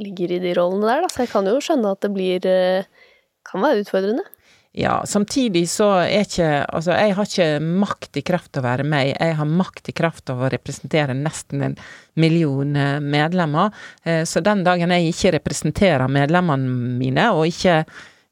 [0.06, 1.10] ligger i de rollene der, da.
[1.12, 3.08] Så jeg kan jo skjønne at det blir eh,
[3.48, 4.24] kan være utfordrende.
[4.72, 8.86] Ja, samtidig så er ikke Altså, jeg har ikke makt i kraft av å være
[8.88, 11.76] meg, jeg har makt i kraft av å representere nesten en
[12.16, 13.74] million eh, medlemmer.
[14.04, 17.82] Eh, så den dagen jeg ikke representerer medlemmene mine, og ikke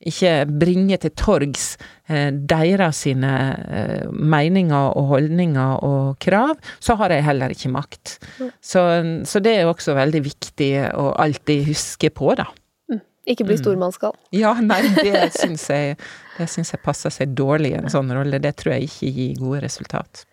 [0.00, 1.74] ikke bringe til torgs
[2.08, 3.32] eh, deres sine
[3.68, 8.16] eh, meninger og holdninger og krav, så har jeg heller ikke makt.
[8.64, 8.84] Så,
[9.28, 12.48] så, det er også veldig viktig å alltid huske på, da.
[12.88, 13.02] Mm.
[13.28, 13.62] Ikke bli mm.
[13.62, 14.16] stormannsgal.
[14.36, 15.98] Ja, nei, det syns jeg,
[16.38, 18.40] det syns jeg passer seg dårlig i en sånn rolle.
[18.40, 20.24] Det tror jeg ikke gir gode resultat.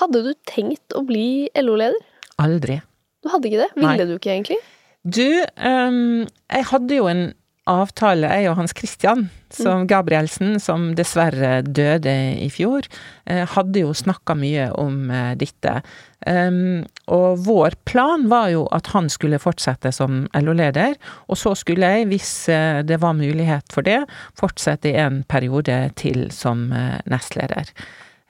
[0.00, 1.98] Hadde du tenkt å bli LO-leder?
[2.40, 2.78] Aldri.
[3.20, 3.72] Du hadde ikke det?
[3.74, 4.06] Ville nei.
[4.06, 4.60] du ikke egentlig?
[5.02, 7.26] Du, um, jeg hadde jo en
[7.70, 9.86] avtale, er jo Hans Christian som mm.
[9.90, 12.86] Gabrielsen, som dessverre døde i fjor,
[13.26, 15.80] eh, hadde jo snakka mye om eh, dette.
[16.26, 20.96] Um, og vår plan var jo at han skulle fortsette som LO-leder,
[21.32, 24.02] og så skulle jeg, hvis eh, det var mulighet for det,
[24.38, 26.68] fortsette i en periode til som
[27.10, 27.72] nestleder.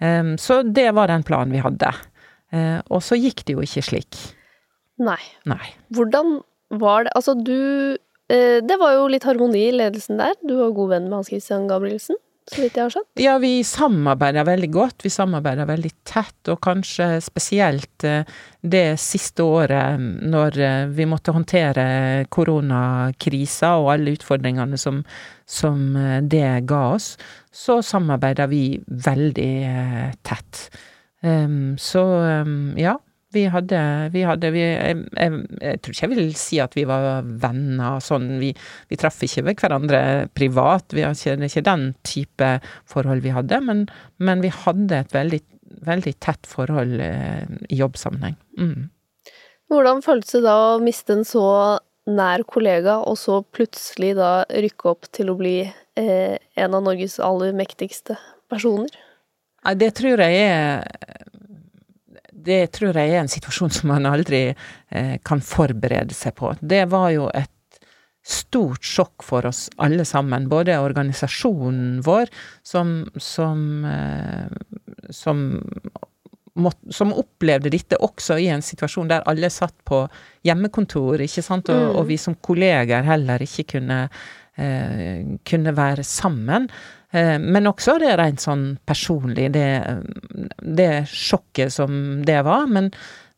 [0.00, 1.92] Um, så det var den planen vi hadde.
[2.90, 4.16] Og så gikk det jo ikke slik.
[4.98, 5.20] Nei.
[5.46, 5.68] Nei.
[5.94, 6.40] Hvordan
[6.81, 7.96] var det Altså, du
[8.30, 10.36] det var jo litt harmoni i ledelsen der.
[10.46, 12.18] Du var god venn med Hans Christian Gabrielsen,
[12.50, 13.22] så vidt jeg har skjønt?
[13.22, 15.04] Ja, vi samarbeider veldig godt.
[15.06, 18.28] Vi samarbeider veldig tett, og kanskje spesielt eh,
[18.62, 21.84] det siste året når eh, vi måtte håndtere
[22.30, 25.02] koronakrisa og alle utfordringene som,
[25.46, 25.82] som
[26.30, 27.12] det ga oss,
[27.50, 29.52] så samarbeider vi veldig
[30.22, 30.64] tett.
[31.20, 32.02] Så
[32.80, 32.94] ja,
[33.32, 36.84] vi hadde, vi hadde vi, jeg, jeg, jeg, tror ikke jeg vil si at vi
[36.88, 38.32] var venner sånn.
[38.42, 38.50] Vi,
[38.90, 40.00] vi traff ikke hverandre
[40.34, 40.90] privat.
[40.96, 42.50] Vi har ikke, ikke den type
[42.90, 43.60] forhold vi hadde.
[43.66, 43.84] Men,
[44.18, 45.42] men vi hadde et veldig,
[45.86, 48.34] veldig tett forhold eh, i jobbsammenheng.
[48.58, 48.90] Mm.
[49.70, 51.46] Hvordan føltes det da å miste en så
[52.10, 57.20] nær kollega, og så plutselig da rykke opp til å bli eh, en av Norges
[57.22, 58.18] aller mektigste
[58.50, 58.90] personer?
[59.78, 61.28] Det tror jeg er
[62.44, 66.53] det tror jeg er en situasjon som man aldri eh, kan forberede seg på.
[66.61, 67.50] Det var jo et
[68.26, 72.29] stort sjokk for oss alle sammen, både organisasjonen vår,
[72.62, 74.50] som som, eh,
[75.11, 75.42] som,
[76.90, 80.05] som opplevde dette også i en situasjon der alle satt på
[80.46, 81.96] hjemmekontor, ikke sant, og, mm.
[81.96, 84.03] og vi som kolleger heller ikke kunne,
[84.61, 86.68] eh, kunne være sammen.
[87.10, 89.66] Eh, men også det rent sånn personlig, det,
[90.62, 92.68] det sjokket som det var.
[92.70, 92.90] Men,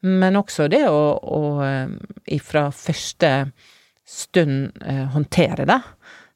[0.04, 1.94] men også det å, å eh,
[2.36, 3.32] ifra første
[4.08, 5.82] stund eh, håndtere det.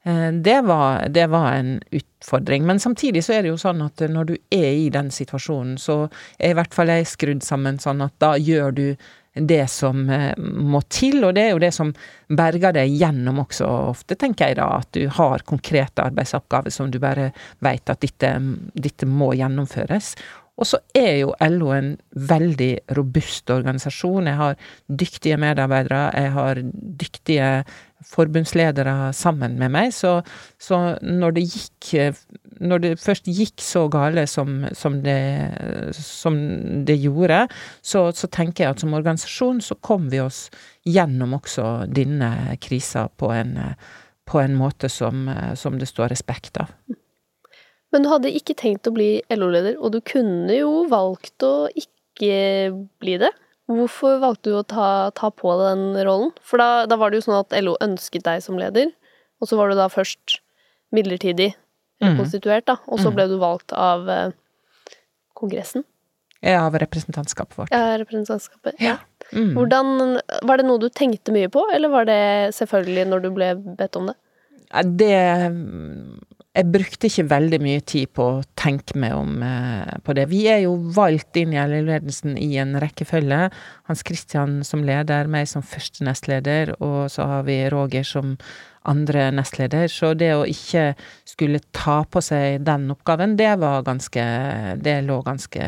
[0.07, 2.63] Det var, det var, en utfordring.
[2.63, 6.05] Men samtidig så er det jo sånn at når du er i den situasjonen, så
[6.39, 8.85] er i hvert fall jeg skrudd sammen sånn at da gjør du
[9.37, 11.93] det som eh, må til, og det er jo det som
[12.29, 16.99] berger deg gjennom også ofte, tenker jeg da, at du har konkrete arbeidsoppgaver som du
[17.03, 17.31] bare
[17.65, 18.33] veit at dette,
[18.75, 20.15] dette må gjennomføres.
[20.57, 24.31] Og så er jo LO en veldig robust organisasjon.
[24.31, 24.55] Jeg har
[24.89, 26.63] dyktige medarbeidere, jeg har
[27.03, 27.51] dyktige
[28.05, 30.21] forbundsledere sammen med meg, så,
[30.61, 31.93] så når det gikk
[32.61, 36.37] Når det først gikk så gale som, som, det, som
[36.89, 37.43] det, gjorde,
[37.83, 40.47] så, så, tenker jeg at som organisasjon så kom vi oss
[40.85, 43.59] gjennom også denne krisa på en,
[44.25, 46.73] på en måte som, som det står respekt av.
[47.93, 52.73] Men du hadde ikke tenkt å bli LO-leder, og du kunne jo valgt å ikke
[53.01, 53.31] bli det.
[53.67, 56.31] Hvorfor valgte du å ta, ta på den rollen?
[56.47, 58.93] For da, da, var det jo sånn at LO ønsket deg som leder,
[59.43, 60.39] og så var du da først
[60.95, 61.51] midlertidig
[62.03, 63.17] rekonstituert, konstituert, da, og så mm.
[63.17, 64.35] ble du valgt av eh,
[65.37, 65.85] Kongressen.
[66.45, 67.73] Ja, av representantskapet vårt.
[67.75, 68.77] Ja, representantskapet.
[68.83, 68.99] Ja.
[69.33, 69.57] Mm.
[69.57, 73.51] Hvordan Var det noe du tenkte mye på, eller var det selvfølgelig når du ble
[73.81, 74.17] bedt om det?
[75.01, 75.17] Det
[76.57, 80.25] jeg brukte ikke veldig mye tid på å tenke meg om eh, på det.
[80.31, 83.51] Vi er jo valgt inn i LO-ledelsen i en rekkefølge.
[83.91, 88.39] Hans Christian som leder, meg som første nestleder, og så har vi Roger som
[88.91, 89.89] andre nestleder.
[89.93, 90.93] Så det å ikke
[91.27, 94.25] skulle ta på seg den oppgaven, det var ganske
[94.83, 95.67] Det lå ganske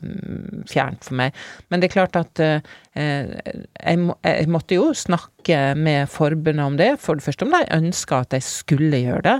[0.00, 1.36] mm, fjernt for meg.
[1.68, 6.78] Men det er klart at eh, jeg, må, jeg, måtte jo snakke med forbundet om
[6.80, 6.90] det.
[7.02, 9.36] For det første om de ønska at jeg skulle gjøre det.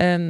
[0.00, 0.28] Eh,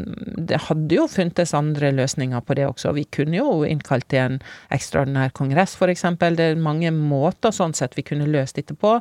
[0.50, 2.94] det hadde jo funtes andre løsninger på det også.
[2.96, 4.38] Vi kunne jo innkalt til en
[4.74, 6.36] ekstraordinær kongress, eksempel.
[6.36, 8.98] Det er mange måter sånn sett vi kunne løst dette på.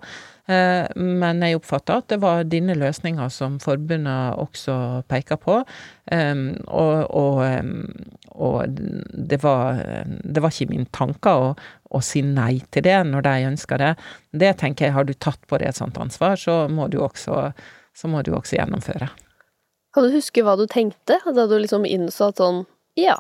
[0.47, 4.77] Eh, men jeg oppfatta at det var denne løsninga som forbundet også
[5.11, 5.59] peka på.
[6.07, 7.41] Og, og,
[8.31, 11.49] og det, var, det, var, ikke min tanke å,
[11.91, 13.89] å, si nei til det når de ønska det.
[14.31, 17.49] Det tenker jeg, har du tatt på deg et sånt ansvar, så må du også,
[17.91, 19.09] så må du også gjennomføre.
[19.91, 22.63] Kan du huske hva du tenkte da du liksom innså at sånn
[22.97, 23.17] Ja,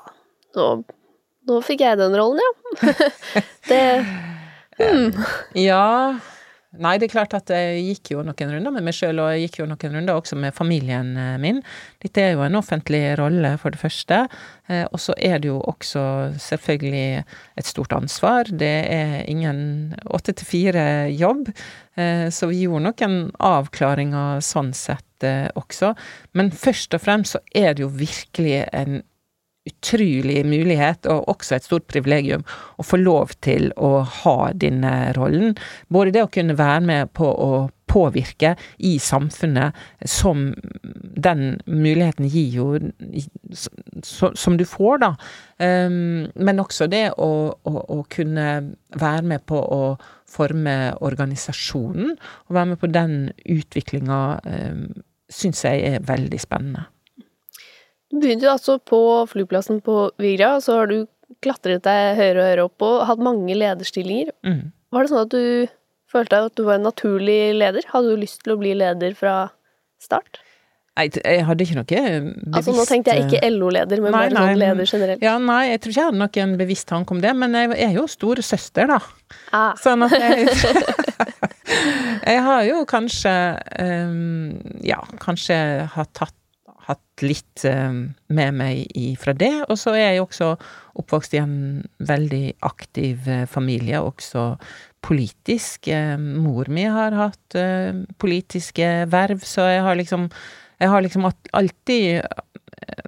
[0.55, 0.69] nå,
[1.49, 2.95] nå fikk jeg den rollen, ja.
[3.71, 3.83] det
[4.79, 5.23] hmm.
[5.67, 5.83] Ja
[6.83, 9.47] Nei, det er klart at jeg gikk jo noen runder med meg sjøl, og jeg
[9.47, 11.61] gikk jo noen runder også med familien eh, min.
[12.03, 14.21] Dette er jo en offentlig rolle, for det første.
[14.69, 16.03] Eh, og så er det jo også
[16.43, 17.23] selvfølgelig
[17.57, 18.51] et stort ansvar.
[18.51, 21.51] Det er ingen åtte til fire-jobb,
[21.97, 25.03] eh, så vi gjorde noen avklaringer sånn sett
[25.57, 25.95] også.
[26.37, 28.99] Men først og fremst så er det jo virkelig en
[29.67, 32.45] utrolig mulighet, og også et stort privilegium,
[32.77, 35.57] å få lov til å ha denne rollen.
[35.93, 37.51] Både det å kunne være med på å
[37.87, 39.75] påvirke i samfunnet,
[40.05, 40.51] som
[41.27, 42.67] den muligheten gir jo
[44.03, 45.13] Som du får, da.
[45.57, 49.95] Um, men også det å, å, å kunne være med på å
[50.29, 52.13] forme organisasjonen,
[52.47, 54.83] og være med på den utviklinga, um,
[55.31, 56.85] syns jeg er veldig spennende.
[58.21, 58.99] Begynte du altså på
[59.31, 60.99] flyplassen på Vigra, så har du
[61.43, 64.33] klatret deg høyere og høyere opp og hatt mange lederstillinger.
[64.47, 64.73] Mm.
[64.93, 65.77] Var det sånn at du
[66.11, 67.87] følte at du var en naturlig leder?
[67.91, 69.37] Hadde du lyst til å bli leder fra
[70.01, 70.41] start?
[70.97, 74.47] Nei, jeg hadde ikke noe bevisst Altså Nå tenkte jeg ikke LO-leder, men nei, bare
[74.47, 75.21] sånn leder generelt.
[75.21, 77.93] Ja, nei, jeg tror ikke jeg hadde noen bevisst tanke om det, men jeg er
[77.99, 78.97] jo storesøster, da.
[79.53, 79.77] Ah.
[79.77, 80.47] Sånn at jeg
[82.27, 83.33] Jeg har jo kanskje
[83.83, 85.57] um, Ja, kanskje
[85.93, 86.35] har tatt
[87.17, 87.91] hatt litt eh,
[88.29, 89.65] med meg fra det.
[89.69, 90.55] Og så er jeg også
[90.97, 94.57] oppvokst i en veldig aktiv eh, familie, også
[95.01, 95.87] politisk.
[95.87, 97.57] Eh, mor mi har hatt
[98.19, 100.29] politiske verv, så jeg har liksom
[100.79, 102.21] Jeg har liksom alltid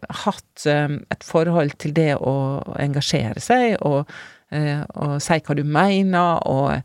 [0.10, 4.10] hatt et forhold til det å engasjere seg og,
[4.50, 6.82] og si hva du mener, og,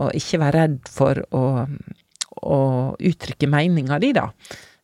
[0.00, 1.66] og ikke være redd for å,
[2.40, 2.60] å
[2.96, 4.30] uttrykke meninga di, da.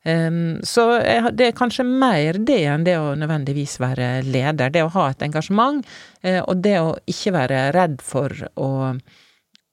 [0.05, 0.99] Um, så
[1.33, 4.73] det er kanskje mer det enn det å nødvendigvis være leder.
[4.75, 5.81] Det å ha et engasjement,
[6.27, 8.71] uh, og det å ikke være redd for å,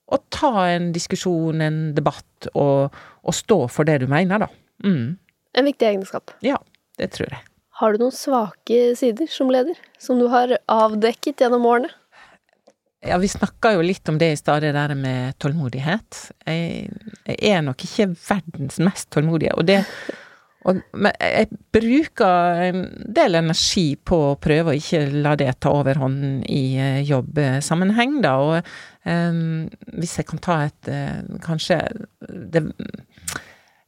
[0.08, 4.50] å ta en diskusjon, en debatt, og, og, stå for det du mener, da.
[4.88, 5.17] Mm.
[5.60, 6.32] En viktig egenskap.
[6.46, 6.62] Ja,
[7.02, 7.44] det tror jeg.
[7.82, 11.91] Har du noen svake sider som leder, som du har avdekket gjennom årene?
[13.01, 16.19] Ja, vi snakka jo litt om det i stad, det der med tålmodighet.
[16.45, 16.91] Jeg,
[17.25, 19.81] jeg, er nok ikke verdens mest tålmodige, og det
[20.61, 25.71] og, Men jeg bruker en del energi på å prøve å ikke la det ta
[25.73, 28.69] overhånden i eh, jobbsammenheng, da, og
[29.09, 29.65] um,
[29.97, 31.79] hvis jeg kan ta et uh, kanskje
[32.29, 32.62] det,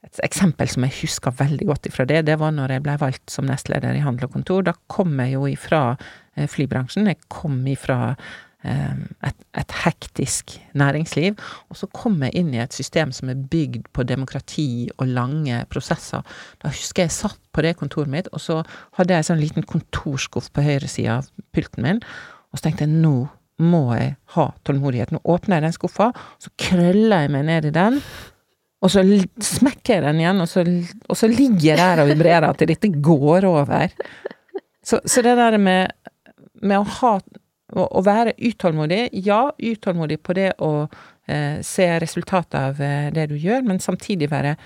[0.04, 3.32] et eksempel som jeg husker veldig godt ifra det, det var når jeg ble valgt
[3.32, 4.66] som nestleder i Handel og Kontor.
[4.66, 7.08] Da kom jeg jo ifra eh, flybransjen.
[7.10, 8.16] Jeg kom ifra
[8.64, 11.36] et, et, hektisk næringsliv.
[11.68, 15.62] Og så kom jeg inn i et system som er bygd på demokrati og lange
[15.72, 16.24] prosesser.
[16.62, 18.62] Da husker jeg satt på det kontoret mitt, og så
[18.98, 22.04] hadde jeg en sånn liten kontorskuff på høyre side av pulten min,
[22.50, 23.16] og så tenkte jeg nå
[23.62, 25.12] må jeg ha tålmodighet.
[25.14, 26.08] Nå åpner jeg den skuffa,
[26.42, 28.00] så krøller jeg meg ned i den.
[28.84, 29.04] Og så
[29.40, 30.64] smekker jeg den igjen, og så,
[31.08, 33.94] og så ligger jeg der og vibrerer til dette går over.
[34.84, 35.94] Så, så det der med,
[36.60, 37.14] med å ha
[37.72, 40.86] å, være utålmodig, ja, utålmodig på det å
[41.26, 44.56] eh, se resultatet av eh, det du gjør, men samtidig være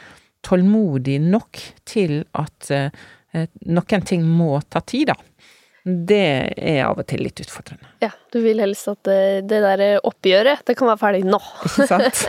[0.46, 2.90] tålmodig nok til at eh,
[3.68, 5.18] noen ting må ta tid, da.
[5.88, 7.86] Det er av og til litt utfordrende.
[8.05, 11.40] Ja, du vil helst at det, eh, det der oppgjøret, det kan være ferdig nå.
[11.64, 12.26] Ikke sant?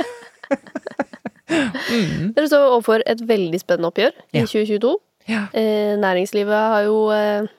[1.92, 2.34] mm.
[2.38, 4.96] Dere står overfor et veldig spennende oppgjør i 2022.
[5.30, 5.46] Ja.
[5.54, 7.50] Eh, næringslivet har jo eh,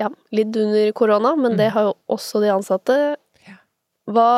[0.00, 1.60] ja, lidd under korona, men mm.
[1.60, 2.96] det har jo også de ansatte.
[4.06, 4.30] Hva,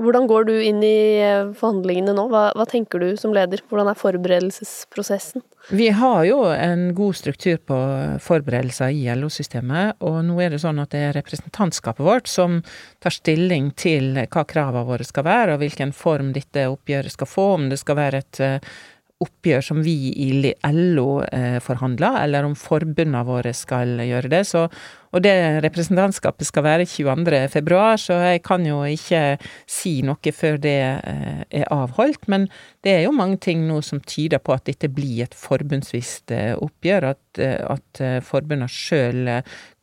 [0.00, 2.26] hvordan går du inn i eh, forhandlingene nå?
[2.30, 3.60] Hva, hva, tenker du som leder?
[3.68, 5.42] Hvordan er forberedelsesprosessen?
[5.76, 7.78] Vi har jo en god struktur på
[8.24, 12.60] forberedelser i LO-systemet, og nå er det sånn at det er representantskapet vårt som
[13.02, 17.46] tar stilling til hva kravene våre skal være, og hvilken form dette oppgjøret skal få,
[17.58, 18.72] om det skal være et eh,
[19.20, 20.30] oppgjør som vi i
[20.72, 24.44] LO eh, forhandler, eller om forbundene våre skal gjøre det.
[24.48, 24.68] Så,
[25.10, 27.48] og det representantskapet skal være 22.
[27.52, 32.28] februar, så jeg kan jo ikke si noe før det eh, er avholdt.
[32.32, 32.48] Men
[32.84, 36.54] det er jo mange ting nå som tyder på at dette blir et forbundsvist eh,
[36.56, 37.02] oppgjør.
[37.12, 39.28] At, at forbundene sjøl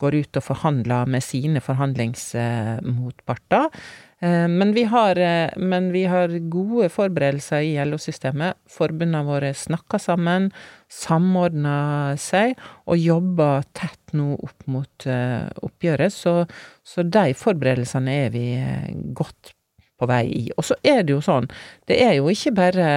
[0.02, 3.66] går ut og forhandler med sine forhandlingsmotparter.
[4.20, 8.58] Eh, men vi, har, eh, men vi har gode forberedelser i LO-systemet.
[8.70, 10.50] Forbundene våre snakker sammen,
[10.90, 12.56] samordner seg
[12.88, 16.14] og jobber tett nå opp mot eh, oppgjøret.
[16.14, 16.34] Så,
[16.82, 18.46] så de forberedelsene er vi
[19.14, 19.54] godt
[19.98, 20.44] på vei i.
[20.56, 21.50] Og så er det jo sånn,
[21.90, 22.92] det er jo ikke bare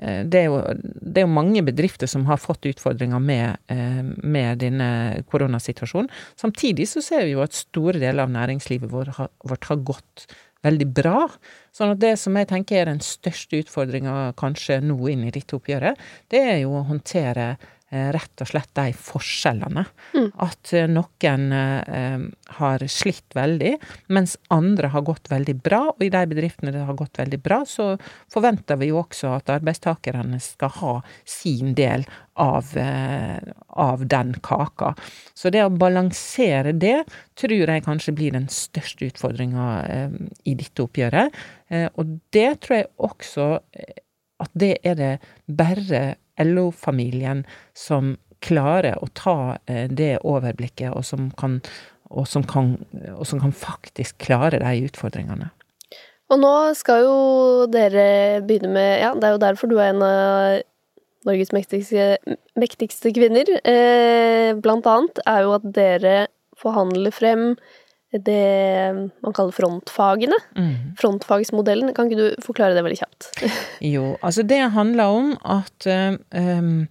[0.00, 3.72] det er, jo, det er jo mange bedrifter som har fått utfordringer med,
[4.22, 4.86] med denne
[5.28, 6.08] koronasituasjonen.
[6.38, 10.28] Samtidig så ser vi jo at store deler av næringslivet vårt har, vårt har gått
[10.66, 11.26] veldig bra.
[11.76, 15.56] Sånn at det som jeg tenker er den største utfordringa kanskje nå inn i dette
[15.58, 16.00] oppgjøret,
[16.32, 17.54] det er jo å håndtere
[17.90, 19.82] rett og slett de forskjellene.
[20.14, 20.28] Mm.
[20.46, 22.22] At eh, noen eh,
[22.60, 23.74] har slitt veldig,
[24.14, 25.82] mens andre har gått veldig bra.
[25.92, 27.92] Og i de bedriftene det har gått veldig bra, så
[28.30, 30.94] forventer vi jo også at arbeidstakerne skal ha
[31.26, 32.06] sin del
[32.40, 33.38] av, eh,
[33.68, 34.94] av den kaka.
[35.34, 40.16] Så det å balansere det tror jeg kanskje blir den største utfordringa eh,
[40.46, 41.34] i dette oppgjøret.
[41.68, 43.50] Eh, og det tror jeg også
[44.40, 45.14] at det er det
[45.46, 46.02] bare
[46.42, 47.44] LO-familien
[47.76, 51.58] som klarer å ta eh, det overblikket, og som kan,
[52.08, 52.74] og som kan,
[53.14, 55.50] og som kan faktisk klare de utfordringene.
[56.30, 57.14] Og nå skal jo
[57.72, 60.60] dere begynne med Ja, det er jo derfor du er en av
[61.26, 62.16] Norges mektigste,
[62.56, 63.50] mektigste kvinner.
[63.68, 66.14] Eh, blant annet er jo at dere
[66.60, 67.44] forhandler frem
[68.10, 70.36] det man kaller frontfagene.
[70.58, 70.74] Mm.
[70.98, 71.94] Frontfagsmodellen.
[71.94, 73.30] Kan ikke du forklare det veldig kjapt?
[73.94, 75.86] jo, altså det handler om at
[76.34, 76.88] um,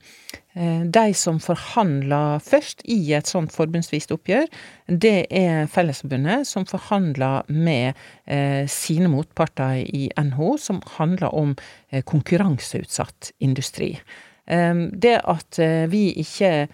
[0.59, 4.47] de som forhandler først i et sånt forbundsvist oppgjør,
[4.87, 7.93] det er Fellesforbundet som forhandler med
[8.25, 11.53] eh, sine motparter i NHO, som handler om
[11.91, 13.93] eh, konkurranseutsatt industri.
[14.49, 16.67] Um, det at eh, vi ikke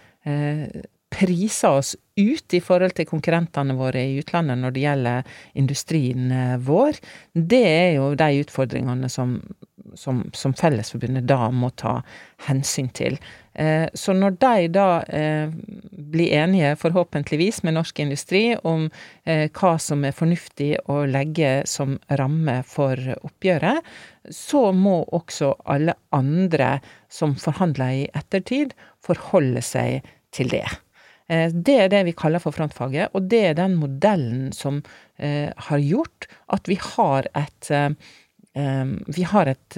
[1.14, 6.58] priser oss ut i forhold til konkurrentene våre i utlandet når det gjelder industrien eh,
[6.64, 7.00] vår,
[7.34, 9.38] det er jo de utfordringene som,
[10.00, 11.98] som, som Fellesforbundet da må ta
[12.48, 13.18] hensyn til.
[13.54, 15.52] Eh, så når de da eh,
[15.92, 18.88] blir enige, forhåpentligvis, med norsk industri om
[19.26, 23.84] hva som er fornuftig å legge som ramme for oppgjøret,
[24.32, 26.78] så må også alle andre
[27.12, 30.66] som forhandler i ettertid, forholde seg til det.
[31.28, 34.82] Eh, det er det vi kaller for frontfaget, og det er den modellen som
[35.18, 37.90] eh, har gjort at vi har et eh,
[38.56, 39.76] vi har et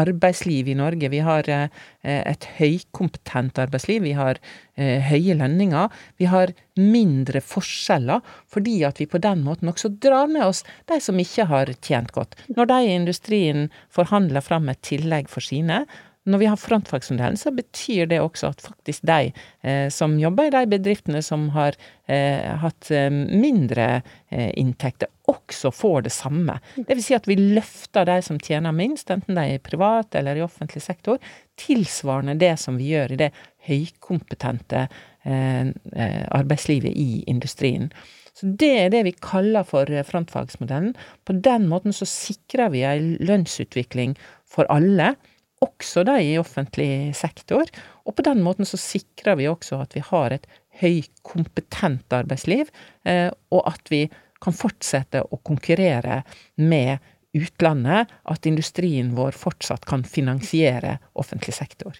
[0.00, 1.10] arbeidsliv i Norge.
[1.12, 4.00] Vi har et høykompetent arbeidsliv.
[4.06, 4.38] Vi har
[4.78, 5.92] høye lønninger.
[6.16, 10.96] Vi har mindre forskjeller, fordi at vi på den måten også drar med oss de
[11.04, 12.38] som ikke har tjent godt.
[12.56, 15.82] Når de i industrien forhandler fram et tillegg for sine,
[16.28, 19.30] når vi har frontfagsmodellen, så betyr det også at faktisk de
[19.64, 23.86] eh, som jobber i de bedriftene som har eh, hatt eh, mindre
[24.28, 26.58] eh, inntekter, også får det samme.
[26.76, 30.18] Det vil si at vi løfter de som tjener minst, enten de er i privat
[30.18, 31.20] eller i offentlig sektor,
[31.60, 33.32] tilsvarende det som vi gjør i det
[33.68, 34.86] høykompetente
[35.24, 37.88] eh, eh, arbeidslivet i industrien.
[38.36, 40.94] Så det er det vi kaller for frontfagsmodellen.
[41.24, 44.14] På den måten så sikrer vi ei lønnsutvikling
[44.48, 45.14] for alle,
[45.60, 47.68] også de i offentlig sektor.
[48.08, 50.48] Og på den måten så sikrer vi også at vi har et
[50.80, 52.70] høykompetent arbeidsliv,
[53.04, 54.06] og at vi
[54.40, 56.22] kan fortsette å konkurrere
[56.56, 57.02] med
[57.36, 61.98] utlandet, at industrien vår fortsatt kan finansiere offentlig sektor.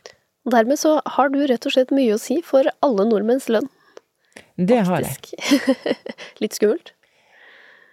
[0.50, 3.68] Dermed så har du rett og slett mye å si for alle nordmenns lønn.
[4.56, 5.36] Det har jeg.
[6.42, 6.94] Litt skummelt?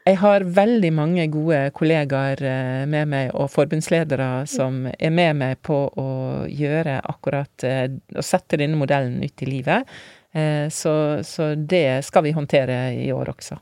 [0.08, 5.58] Jeg har veldig mange gode kollegaer eh, med meg, og forbundsledere, som er med meg
[5.68, 6.12] på å
[6.48, 9.90] gjøre akkurat eh, Å sette denne modellen ut i livet.
[10.32, 10.94] Eh, så,
[11.28, 13.58] så det skal vi håndtere i år også.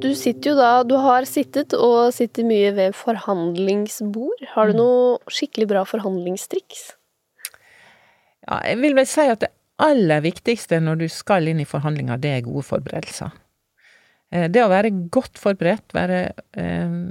[0.00, 4.48] Du sitter jo da Du har sittet og sitter mye ved forhandlingsbord.
[4.54, 4.80] Har du mm.
[4.80, 6.94] noe skikkelig bra forhandlingstriks?
[8.48, 9.52] Ja, jeg vil vel si at det
[9.82, 13.34] aller viktigste når du skal inn i forhandlinger, det er gode forberedelser.
[14.32, 16.22] Eh, det å være godt forberedt, være
[16.58, 17.02] eh,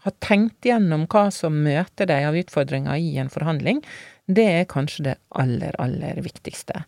[0.00, 3.82] Ha tenkt gjennom hva som møter deg av utfordringer i en forhandling,
[4.24, 6.86] det er kanskje det aller, aller viktigste.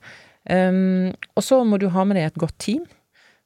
[0.49, 2.87] Um, og så må du ha med deg et godt team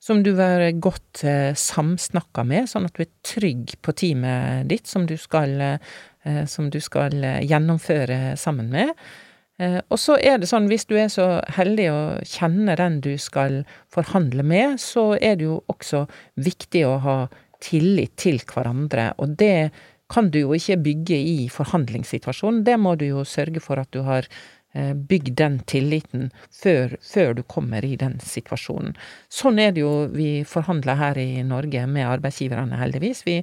[0.03, 4.87] som du er godt eh, samsnakka med, sånn at du er trygg på teamet ditt
[4.87, 8.93] som du skal, eh, som du skal eh, gjennomføre sammen med.
[9.59, 11.26] Eh, og så er det sånn, hvis du er så
[11.57, 16.04] heldig å kjenne den du skal forhandle med, så er det jo også
[16.36, 17.18] viktig å ha
[17.64, 19.70] tillit til hverandre, og det
[20.12, 24.04] kan du jo ikke bygge i forhandlingssituasjonen, det må du jo sørge for at du
[24.07, 24.28] har
[25.09, 28.97] bygg den tilliten før, før, du kommer i den situasjonen.
[29.33, 33.24] Sånn er det jo vi forhandler her i Norge med arbeidsgiverne, heldigvis.
[33.27, 33.37] Vi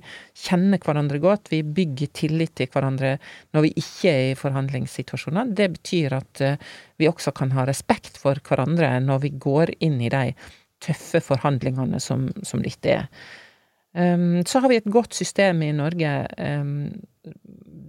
[0.45, 3.15] kjenner hverandre godt, vi bygger tillit til hverandre
[3.55, 5.53] når vi ikke er i forhandlingssituasjoner.
[5.57, 9.99] Det betyr at eh, vi også kan ha respekt for hverandre når vi går inn
[10.01, 10.27] i de
[10.83, 13.07] tøffe forhandlingene som, som dette er.
[13.93, 16.89] Um, så har vi et godt system i Norge um,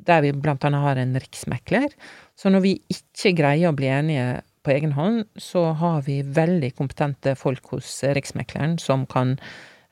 [0.04, 1.92] der vi blant annet har en riksmekler.
[2.36, 6.72] Så når vi ikke greier å bli enige på egen hånd, så har vi veldig
[6.78, 9.36] kompetente folk hos Riksmekleren som kan,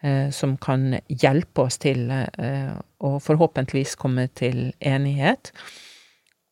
[0.02, 5.52] eh, som kan hjelpe oss til eh, å forhåpentligvis komme til enighet.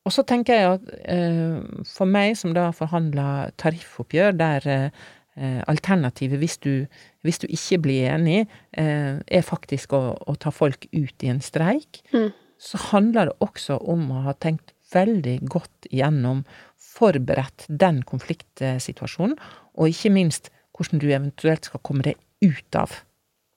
[0.09, 4.93] Og så tenker jeg at eh, for meg som da forhandler tariffoppgjør, der
[5.41, 6.87] alternativet, hvis du,
[7.25, 8.43] hvis du ikke blir enig,
[8.77, 12.29] er faktisk å, å ta folk ut i en streik, mm.
[12.61, 16.45] så handler det også om å ha tenkt veldig godt gjennom,
[16.91, 19.39] forberedt den konfliktsituasjonen,
[19.79, 23.01] og ikke minst hvordan du eventuelt skal komme deg ut av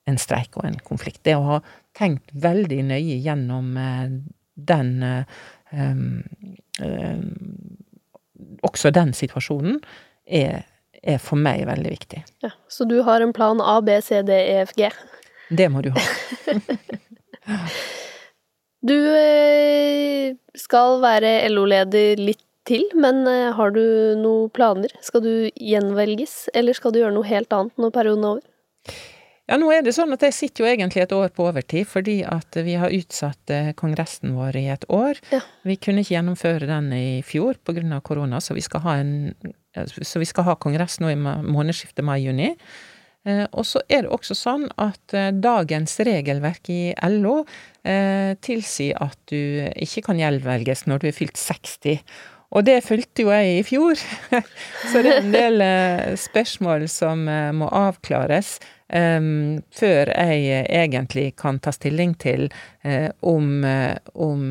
[0.08, 1.22] en streik og en konflikt.
[1.24, 1.58] Det å ha
[1.96, 4.18] tenkt veldig nøye gjennom eh,
[4.54, 4.90] den
[5.72, 6.22] um,
[6.80, 7.24] um,
[8.66, 9.80] Også den situasjonen
[10.24, 10.64] er,
[11.04, 12.22] er, for meg veldig viktig.
[12.44, 14.90] Ja, Så du har en plan A, B, C, D, E, F, G?
[15.54, 16.00] Det må du ha.
[18.84, 23.80] Du eh, skal være LO-leder litt til, men eh, har du
[24.20, 24.92] noen planer?
[25.04, 28.98] Skal du gjenvelges, eller skal du gjøre noe helt annet når perioden er over?
[29.44, 32.18] Ja, nå er det sånn at jeg sitter jo egentlig et år på overtid, fordi
[32.28, 35.20] at vi har utsatt eh, kongressen vår i et år.
[35.32, 35.40] Ja.
[35.68, 40.22] Vi kunne ikke gjennomføre den i fjor av korona, så vi skal ha, en, så
[40.22, 42.52] vi skal ha kongress nå i månedsskiftet mai-juni.
[43.24, 47.40] Eh, og så er det også sånn at eh, dagens regelverk i LO
[47.80, 52.02] eh, tilsier at du ikke kan gjeldvelges når du er fylt 60.
[52.54, 53.98] Og det fulgte jo jeg i fjor,
[54.92, 55.64] så det er en del
[56.20, 57.24] spørsmål som
[57.58, 58.60] må avklares
[58.92, 62.46] um, før jeg egentlig kan ta stilling til
[62.84, 64.44] uh, om, uh, om,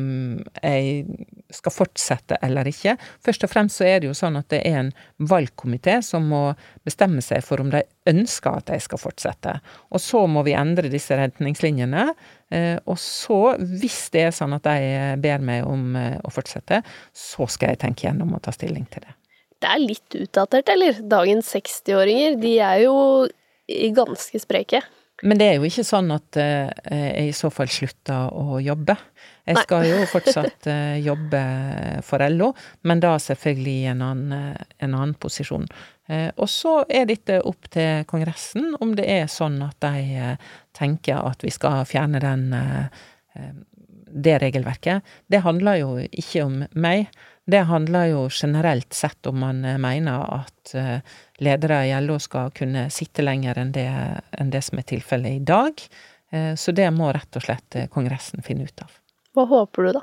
[0.62, 2.96] jeg skal fortsette eller ikke.
[3.24, 6.44] Først og fremst så er det jo sånn at det er en valgkomité som må
[6.86, 9.58] bestemme seg for om de ønsker at jeg skal fortsette.
[9.94, 12.08] Og så må vi endre disse retningslinjene.
[12.90, 16.82] Og så, hvis det er sånn at de ber meg om å fortsette,
[17.14, 19.14] så skal jeg tenke gjennom å ta stilling til det.
[19.62, 20.98] Det er litt utdatert, eller?
[21.08, 22.96] Dagens 60-åringer, de er jo
[23.68, 24.82] ganske spreke.
[25.22, 28.96] Men det er jo ikke sånn at uh, jeg i så fall slutter å jobbe.
[29.46, 29.92] Jeg skal Nei.
[29.92, 31.42] jo fortsatt uh, jobbe
[32.06, 32.50] for LO,
[32.88, 35.68] men da selvfølgelig i en annen, en annen posisjon.
[36.10, 40.34] Uh, og så er dette opp til Kongressen om det er sånn at de
[40.74, 42.48] tenker at vi skal fjerne den,
[44.14, 45.02] det regelverket.
[45.26, 47.10] Det handler jo ikke om meg.
[47.44, 50.72] Det handler jo generelt sett om man mener at
[51.44, 53.90] ledere i LO skal kunne sitte lenger enn det,
[54.38, 55.82] enn det som er tilfellet i dag.
[56.34, 58.96] Eh, så det må rett og slett eh, Kongressen finne ut av.
[59.34, 60.02] Hva håper du, da?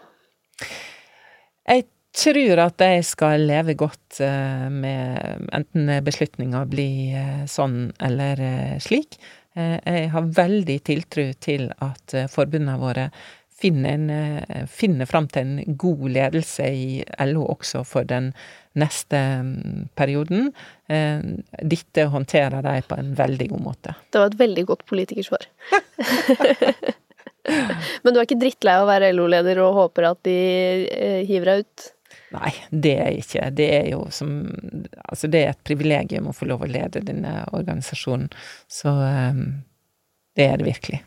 [1.71, 8.47] Jeg tror at jeg skal leve godt eh, med enten beslutninga blir eh, sånn eller
[8.47, 9.19] eh, slik.
[9.51, 13.09] Jeg har veldig tiltro til at forbundene våre
[13.61, 18.25] finner, en, finne fram til en god ledelse i LO også for den
[18.79, 20.41] neste mm, perioden.
[20.87, 23.89] Dette håndterer de på en veldig god måte.
[24.09, 25.43] Det var et veldig godt politikersvar.
[28.03, 30.37] Men du er ikke drittlei av å være LO-leder og håper at de
[31.27, 31.77] hiver deg ut?
[32.31, 33.49] Nei, det er ikke.
[33.55, 34.29] Det er jo som
[35.11, 38.29] Altså, det er et privilegium å få lov å lede denne organisasjonen.
[38.71, 39.41] Så um,
[40.37, 41.01] det er det virkelig.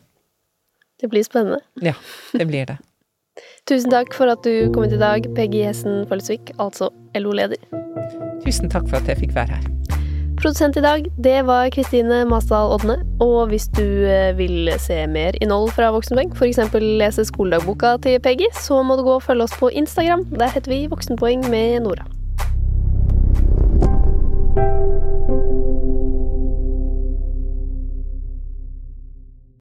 [1.01, 1.59] Det blir spennende.
[1.81, 1.93] Ja,
[2.33, 2.77] det blir det.
[3.69, 7.59] Tusen takk for at du kom hit i dag, Peggy Hessen Følsvik, altså LO-leder.
[8.45, 9.71] Tusen takk for at jeg fikk være her.
[10.35, 12.97] Produsent i dag, det var Kristine Masdal Odne.
[13.23, 16.59] Og hvis du eh, vil se mer innhold fra Voksenpoeng, f.eks.
[16.75, 20.27] lese skoledagboka til Peggy, så må du gå og følge oss på Instagram.
[20.35, 22.05] Der heter vi Voksenpoeng med Nora.